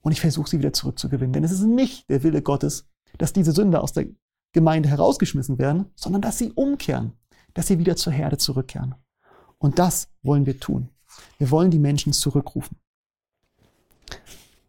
[0.00, 1.32] Und ich versuche sie wieder zurückzugewinnen.
[1.32, 4.06] Denn es ist nicht der Wille Gottes, dass diese Sünder aus der
[4.52, 7.14] Gemeinde herausgeschmissen werden, sondern dass sie umkehren,
[7.54, 8.94] dass sie wieder zur Herde zurückkehren.
[9.58, 10.88] Und das wollen wir tun.
[11.38, 12.78] Wir wollen die Menschen zurückrufen.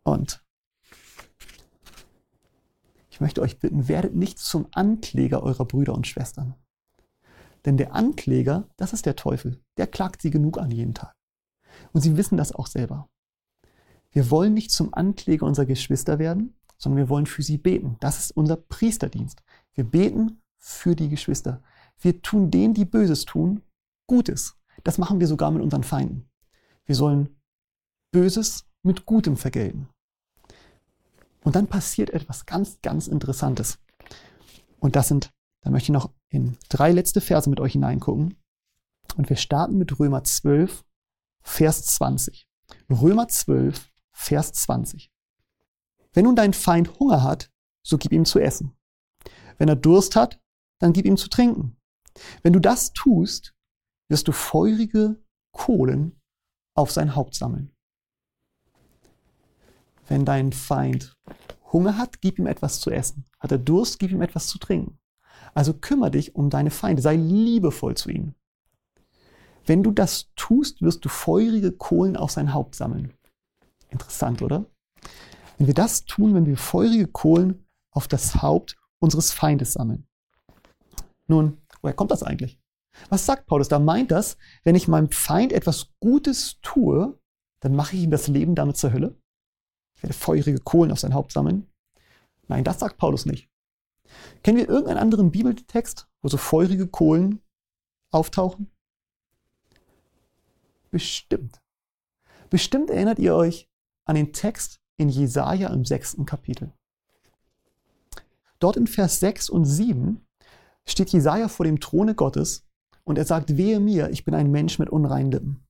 [0.02, 0.44] Und
[3.22, 6.56] möchte euch bitten, werdet nicht zum Ankläger eurer Brüder und Schwestern.
[7.66, 11.14] Denn der Ankläger, das ist der Teufel, der klagt sie genug an jeden Tag.
[11.94, 13.08] Und sie wissen das auch selber.
[14.12, 17.96] Wir wollen nicht zum Ankläger unserer Geschwister werden, sondern wir wollen für sie beten.
[18.00, 19.42] Das ist unser Priesterdienst.
[19.74, 21.62] Wir beten für die Geschwister.
[22.00, 23.62] Wir tun denen, die Böses tun,
[24.08, 24.58] Gutes.
[24.84, 26.30] Das machen wir sogar mit unseren Feinden.
[26.86, 27.40] Wir sollen
[28.12, 29.88] Böses mit Gutem vergelten.
[31.44, 33.80] Und dann passiert etwas ganz, ganz Interessantes.
[34.80, 35.32] Und das sind
[35.62, 38.36] da möchte ich noch in drei letzte Verse mit euch hineingucken.
[39.16, 40.84] Und wir starten mit Römer 12,
[41.42, 42.48] Vers 20.
[42.90, 45.12] Römer 12, Vers 20.
[46.14, 47.52] Wenn nun dein Feind Hunger hat,
[47.84, 48.76] so gib ihm zu essen.
[49.58, 50.40] Wenn er Durst hat,
[50.80, 51.78] dann gib ihm zu trinken.
[52.42, 53.54] Wenn du das tust,
[54.10, 56.20] wirst du feurige Kohlen
[56.76, 57.71] auf sein Haupt sammeln.
[60.12, 61.16] Wenn dein Feind
[61.72, 63.24] Hunger hat, gib ihm etwas zu essen.
[63.40, 65.00] Hat er Durst, gib ihm etwas zu trinken.
[65.54, 68.36] Also kümmere dich um deine Feinde, sei liebevoll zu ihnen.
[69.66, 73.14] Wenn du das tust, wirst du feurige Kohlen auf sein Haupt sammeln.
[73.88, 74.66] Interessant, oder?
[75.58, 80.10] Wenn wir das tun, wenn wir feurige Kohlen auf das Haupt unseres Feindes sammeln.
[81.28, 82.60] Nun, woher kommt das eigentlich?
[83.08, 83.70] Was sagt Paulus?
[83.70, 84.36] Da meint das,
[84.66, 87.18] wenn ich meinem Feind etwas Gutes tue,
[87.62, 89.21] dann mache ich ihm das Leben damit zur Hölle?
[90.02, 91.70] Ich werde feurige Kohlen auf sein Haupt sammeln?
[92.48, 93.52] Nein, das sagt Paulus nicht.
[94.42, 97.40] Kennen wir irgendeinen anderen Bibeltext, wo so feurige Kohlen
[98.10, 98.72] auftauchen?
[100.90, 101.62] Bestimmt.
[102.50, 103.70] Bestimmt erinnert ihr euch
[104.06, 106.74] an den Text in Jesaja im sechsten Kapitel.
[108.58, 110.26] Dort in Vers 6 und 7
[110.88, 112.68] steht Jesaja vor dem Throne Gottes
[113.04, 115.68] und er sagt: Wehe mir, ich bin ein Mensch mit unreinen Lippen.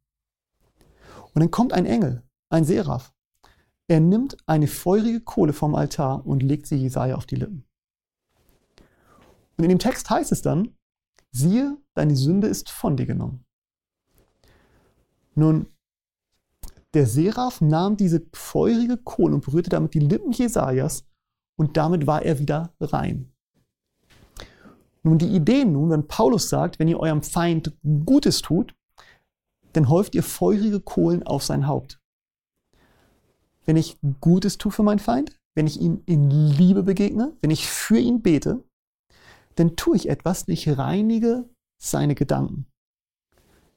[1.34, 3.14] Und dann kommt ein Engel, ein Seraph.
[3.92, 7.66] Er nimmt eine feurige Kohle vom Altar und legt sie Jesaja auf die Lippen.
[9.58, 10.78] Und in dem Text heißt es dann,
[11.34, 13.44] siehe, deine Sünde ist von dir genommen.
[15.36, 15.66] Nun,
[16.94, 21.04] der Seraph nahm diese feurige Kohle und berührte damit die Lippen Jesajas
[21.58, 23.34] und damit war er wieder rein.
[25.04, 28.74] Nun, die Idee nun, wenn Paulus sagt, wenn ihr eurem Feind Gutes tut,
[29.74, 32.01] dann häuft ihr feurige Kohlen auf sein Haupt.
[33.66, 37.68] Wenn ich Gutes tue für meinen Feind, wenn ich ihm in Liebe begegne, wenn ich
[37.68, 38.64] für ihn bete,
[39.56, 42.66] dann tue ich etwas, ich reinige seine Gedanken.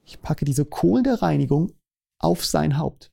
[0.04, 1.72] Ich packe diese Kohlen der Reinigung
[2.20, 3.10] auf sein Haupt.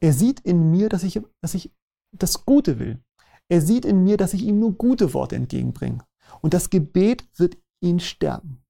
[0.00, 1.72] Er sieht in mir, dass ich, dass ich
[2.12, 3.00] das Gute will.
[3.48, 5.98] Er sieht in mir, dass ich ihm nur gute Worte entgegenbringe.
[6.40, 8.62] Und das Gebet wird ihn stärken.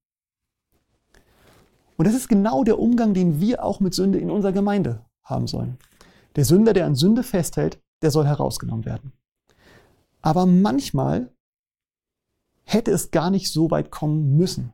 [1.97, 5.47] Und das ist genau der Umgang, den wir auch mit Sünde in unserer Gemeinde haben
[5.47, 5.79] sollen.
[6.37, 9.13] Der Sünder, der an Sünde festhält, der soll herausgenommen werden.
[10.21, 11.35] Aber manchmal
[12.65, 14.73] hätte es gar nicht so weit kommen müssen,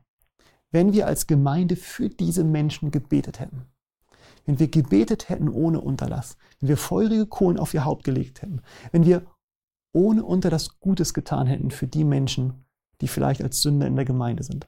[0.71, 3.67] wenn wir als Gemeinde für diese Menschen gebetet hätten.
[4.49, 8.63] wenn wir gebetet hätten ohne Unterlass, wenn wir feurige Kohlen auf ihr Haupt gelegt hätten,
[8.93, 9.27] wenn wir
[9.93, 12.65] ohne Unterlass Gutes getan hätten für die Menschen,
[13.03, 14.67] die vielleicht als Sünder in der Gemeinde sind.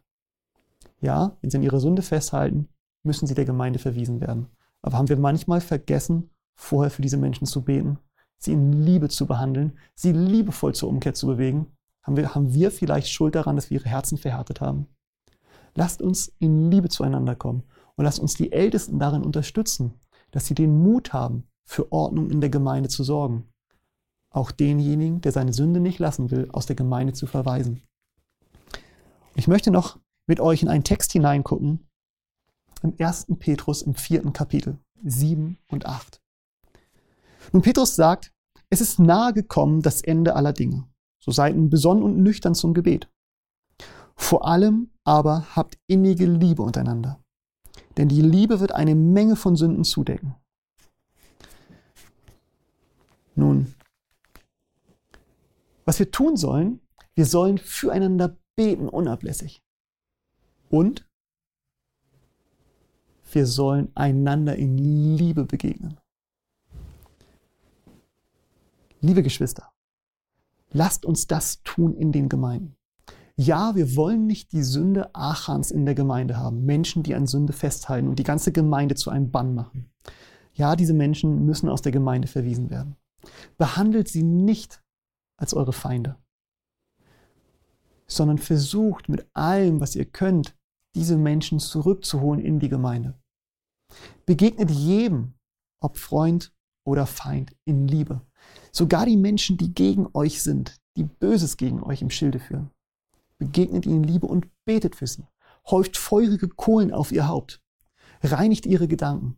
[1.00, 2.68] Ja, wenn sie an ihrer Sünde festhalten,
[3.02, 4.48] müssen sie der Gemeinde verwiesen werden.
[4.82, 6.30] Aber haben wir manchmal vergessen,
[6.60, 7.98] vorher für diese Menschen zu beten,
[8.38, 11.66] sie in Liebe zu behandeln, sie liebevoll zur Umkehr zu bewegen?
[12.02, 14.86] Haben wir, haben wir vielleicht Schuld daran, dass wir ihre Herzen verhärtet haben?
[15.74, 17.62] Lasst uns in Liebe zueinander kommen
[17.96, 19.94] und lasst uns die Ältesten darin unterstützen,
[20.30, 23.48] dass sie den Mut haben, für Ordnung in der Gemeinde zu sorgen.
[24.30, 27.82] Auch denjenigen, der seine Sünde nicht lassen will, aus der Gemeinde zu verweisen.
[29.36, 31.88] Ich möchte noch mit euch in einen Text hineingucken,
[32.82, 33.26] im 1.
[33.38, 36.19] Petrus im vierten Kapitel, 7 und 8.
[37.52, 38.32] Nun, Petrus sagt,
[38.70, 40.88] es ist nahe gekommen das Ende aller Dinge.
[41.18, 43.10] So seid besonnen und nüchtern zum Gebet.
[44.16, 47.22] Vor allem aber habt innige Liebe untereinander.
[47.96, 50.36] Denn die Liebe wird eine Menge von Sünden zudecken.
[53.34, 53.74] Nun,
[55.84, 56.80] was wir tun sollen,
[57.14, 59.62] wir sollen füreinander beten unablässig.
[60.68, 61.08] Und
[63.32, 65.99] wir sollen einander in Liebe begegnen.
[69.02, 69.72] Liebe Geschwister,
[70.72, 72.76] lasst uns das tun in den Gemeinden.
[73.34, 76.66] Ja, wir wollen nicht die Sünde Achans in der Gemeinde haben.
[76.66, 79.90] Menschen, die an Sünde festhalten und die ganze Gemeinde zu einem Bann machen.
[80.52, 82.96] Ja, diese Menschen müssen aus der Gemeinde verwiesen werden.
[83.56, 84.82] Behandelt sie nicht
[85.38, 86.16] als eure Feinde,
[88.06, 90.54] sondern versucht mit allem, was ihr könnt,
[90.94, 93.18] diese Menschen zurückzuholen in die Gemeinde.
[94.26, 95.32] Begegnet jedem,
[95.80, 96.52] ob Freund
[96.84, 98.20] oder Feind, in Liebe.
[98.72, 102.70] Sogar die Menschen, die gegen euch sind, die Böses gegen euch im Schilde führen.
[103.38, 105.26] Begegnet ihnen Liebe und betet für sie.
[105.70, 107.60] Häuft feurige Kohlen auf ihr Haupt.
[108.22, 109.36] Reinigt ihre Gedanken.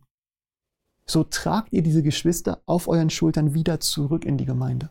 [1.05, 4.89] So tragt ihr diese Geschwister auf euren Schultern wieder zurück in die Gemeinde.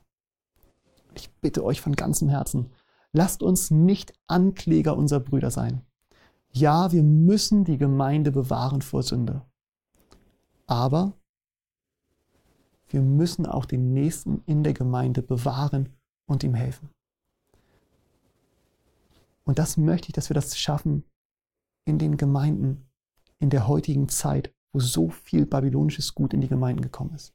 [1.14, 2.72] Ich bitte euch von ganzem Herzen,
[3.12, 5.82] lasst uns nicht Ankläger unserer Brüder sein.
[6.50, 9.42] Ja, wir müssen die Gemeinde bewahren vor Sünde.
[10.66, 11.14] Aber
[12.92, 15.88] wir müssen auch den Nächsten in der Gemeinde bewahren
[16.26, 16.90] und ihm helfen.
[19.44, 21.04] Und das möchte ich, dass wir das schaffen
[21.84, 22.86] in den Gemeinden
[23.38, 27.34] in der heutigen Zeit, wo so viel babylonisches Gut in die Gemeinden gekommen ist.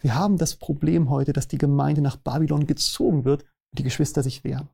[0.00, 4.22] Wir haben das Problem heute, dass die Gemeinde nach Babylon gezogen wird und die Geschwister
[4.22, 4.68] sich wehren.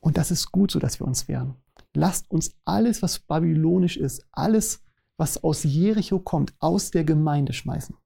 [0.00, 1.56] Und das ist gut so, dass wir uns wehren.
[1.94, 4.82] Lasst uns alles, was babylonisch ist, alles,
[5.22, 7.96] was aus Jericho kommt, aus der Gemeinde schmeißen.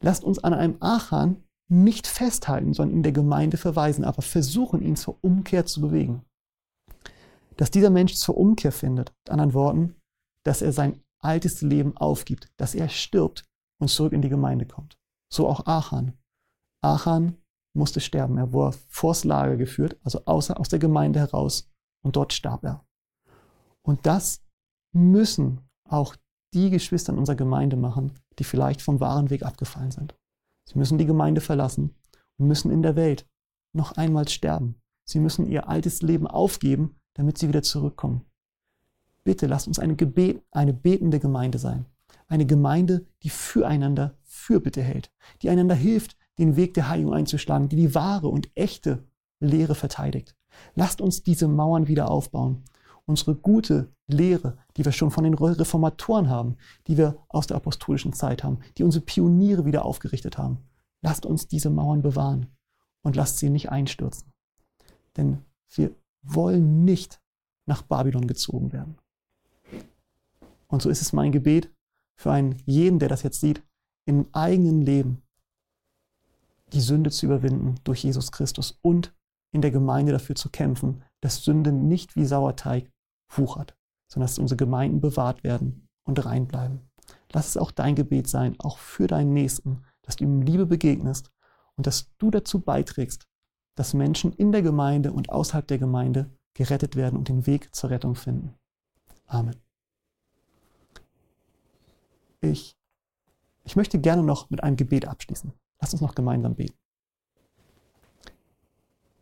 [0.00, 4.96] Lasst uns an einem Achan nicht festhalten, sondern in der Gemeinde verweisen, aber versuchen, ihn
[4.96, 6.24] zur Umkehr zu bewegen.
[7.56, 9.94] Dass dieser Mensch zur Umkehr findet, mit anderen Worten,
[10.42, 13.44] dass er sein altes Leben aufgibt, dass er stirbt
[13.80, 14.98] und zurück in die Gemeinde kommt.
[15.32, 16.18] So auch Achan.
[16.82, 17.36] Achan
[17.72, 18.36] musste sterben.
[18.36, 21.70] Er wurde vors Lager geführt, also außer aus der Gemeinde heraus,
[22.02, 22.84] und dort starb er.
[23.82, 24.42] Und das
[24.92, 26.16] müssen auch
[26.54, 30.14] die Geschwister in unserer Gemeinde machen, die vielleicht vom wahren Weg abgefallen sind.
[30.64, 31.94] Sie müssen die Gemeinde verlassen
[32.36, 33.26] und müssen in der Welt
[33.72, 34.76] noch einmal sterben.
[35.04, 38.24] Sie müssen ihr altes Leben aufgeben, damit sie wieder zurückkommen.
[39.24, 41.86] Bitte lasst uns eine, Gebet, eine betende Gemeinde sein.
[42.28, 45.10] Eine Gemeinde, die füreinander Fürbitte hält,
[45.42, 49.04] die einander hilft, den Weg der Heilung einzuschlagen, die die wahre und echte
[49.40, 50.36] Lehre verteidigt.
[50.74, 52.64] Lasst uns diese Mauern wieder aufbauen.
[53.08, 58.12] Unsere gute Lehre, die wir schon von den Reformatoren haben, die wir aus der apostolischen
[58.12, 60.58] Zeit haben, die unsere Pioniere wieder aufgerichtet haben.
[61.00, 62.54] Lasst uns diese Mauern bewahren
[63.02, 64.30] und lasst sie nicht einstürzen.
[65.16, 65.38] Denn
[65.70, 67.18] wir wollen nicht
[67.64, 68.98] nach Babylon gezogen werden.
[70.66, 71.72] Und so ist es mein Gebet
[72.14, 73.62] für einen jeden, der das jetzt sieht,
[74.04, 75.22] im eigenen Leben
[76.74, 79.14] die Sünde zu überwinden durch Jesus Christus und
[79.50, 82.90] in der Gemeinde dafür zu kämpfen, dass Sünde nicht wie Sauerteig
[83.30, 83.76] wuchert,
[84.08, 86.88] sondern dass unsere Gemeinden bewahrt werden und rein bleiben.
[87.32, 91.30] Lass es auch dein Gebet sein, auch für deinen Nächsten, dass du ihm Liebe begegnest
[91.76, 93.26] und dass du dazu beiträgst,
[93.74, 97.90] dass Menschen in der Gemeinde und außerhalb der Gemeinde gerettet werden und den Weg zur
[97.90, 98.54] Rettung finden.
[99.26, 99.56] Amen.
[102.40, 102.76] Ich,
[103.64, 105.52] ich möchte gerne noch mit einem Gebet abschließen.
[105.80, 106.76] Lass uns noch gemeinsam beten.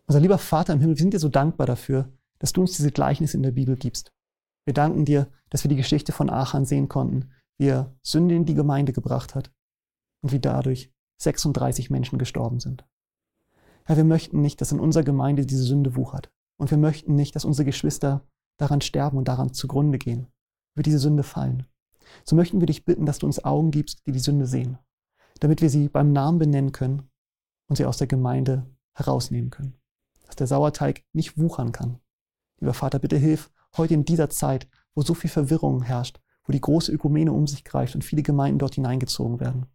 [0.07, 2.93] Unser lieber Vater im Himmel, wir sind dir so dankbar dafür, dass du uns diese
[2.93, 4.13] Gleichnisse in der Bibel gibst.
[4.65, 8.45] Wir danken dir, dass wir die Geschichte von Achan sehen konnten, wie er Sünde in
[8.45, 9.53] die Gemeinde gebracht hat
[10.23, 12.85] und wie dadurch 36 Menschen gestorben sind.
[13.85, 16.31] Herr, wir möchten nicht, dass in unserer Gemeinde diese Sünde wuchert.
[16.59, 18.27] Und wir möchten nicht, dass unsere Geschwister
[18.59, 20.27] daran sterben und daran zugrunde gehen.
[20.75, 21.67] über diese Sünde fallen.
[22.25, 24.79] So möchten wir dich bitten, dass du uns Augen gibst, die die Sünde sehen,
[25.41, 27.09] damit wir sie beim Namen benennen können
[27.69, 29.75] und sie aus der Gemeinde herausnehmen können.
[30.27, 31.99] Dass der Sauerteig nicht wuchern kann.
[32.61, 36.61] Lieber Vater, bitte hilf heute in dieser Zeit, wo so viel Verwirrung herrscht, wo die
[36.61, 39.67] große Ökumene um sich greift und viele Gemeinden dort hineingezogen werden.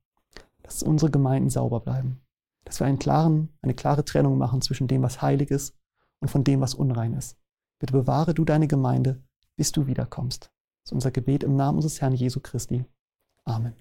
[0.63, 2.21] Dass unsere Gemeinden sauber bleiben.
[2.63, 5.75] Dass wir einen klaren, eine klare Trennung machen zwischen dem, was heilig ist
[6.19, 7.37] und von dem, was unrein ist.
[7.79, 9.21] Bitte bewahre du deine Gemeinde,
[9.55, 10.51] bis du wiederkommst.
[10.83, 12.85] Das ist unser Gebet im Namen unseres Herrn Jesu Christi.
[13.43, 13.73] Amen.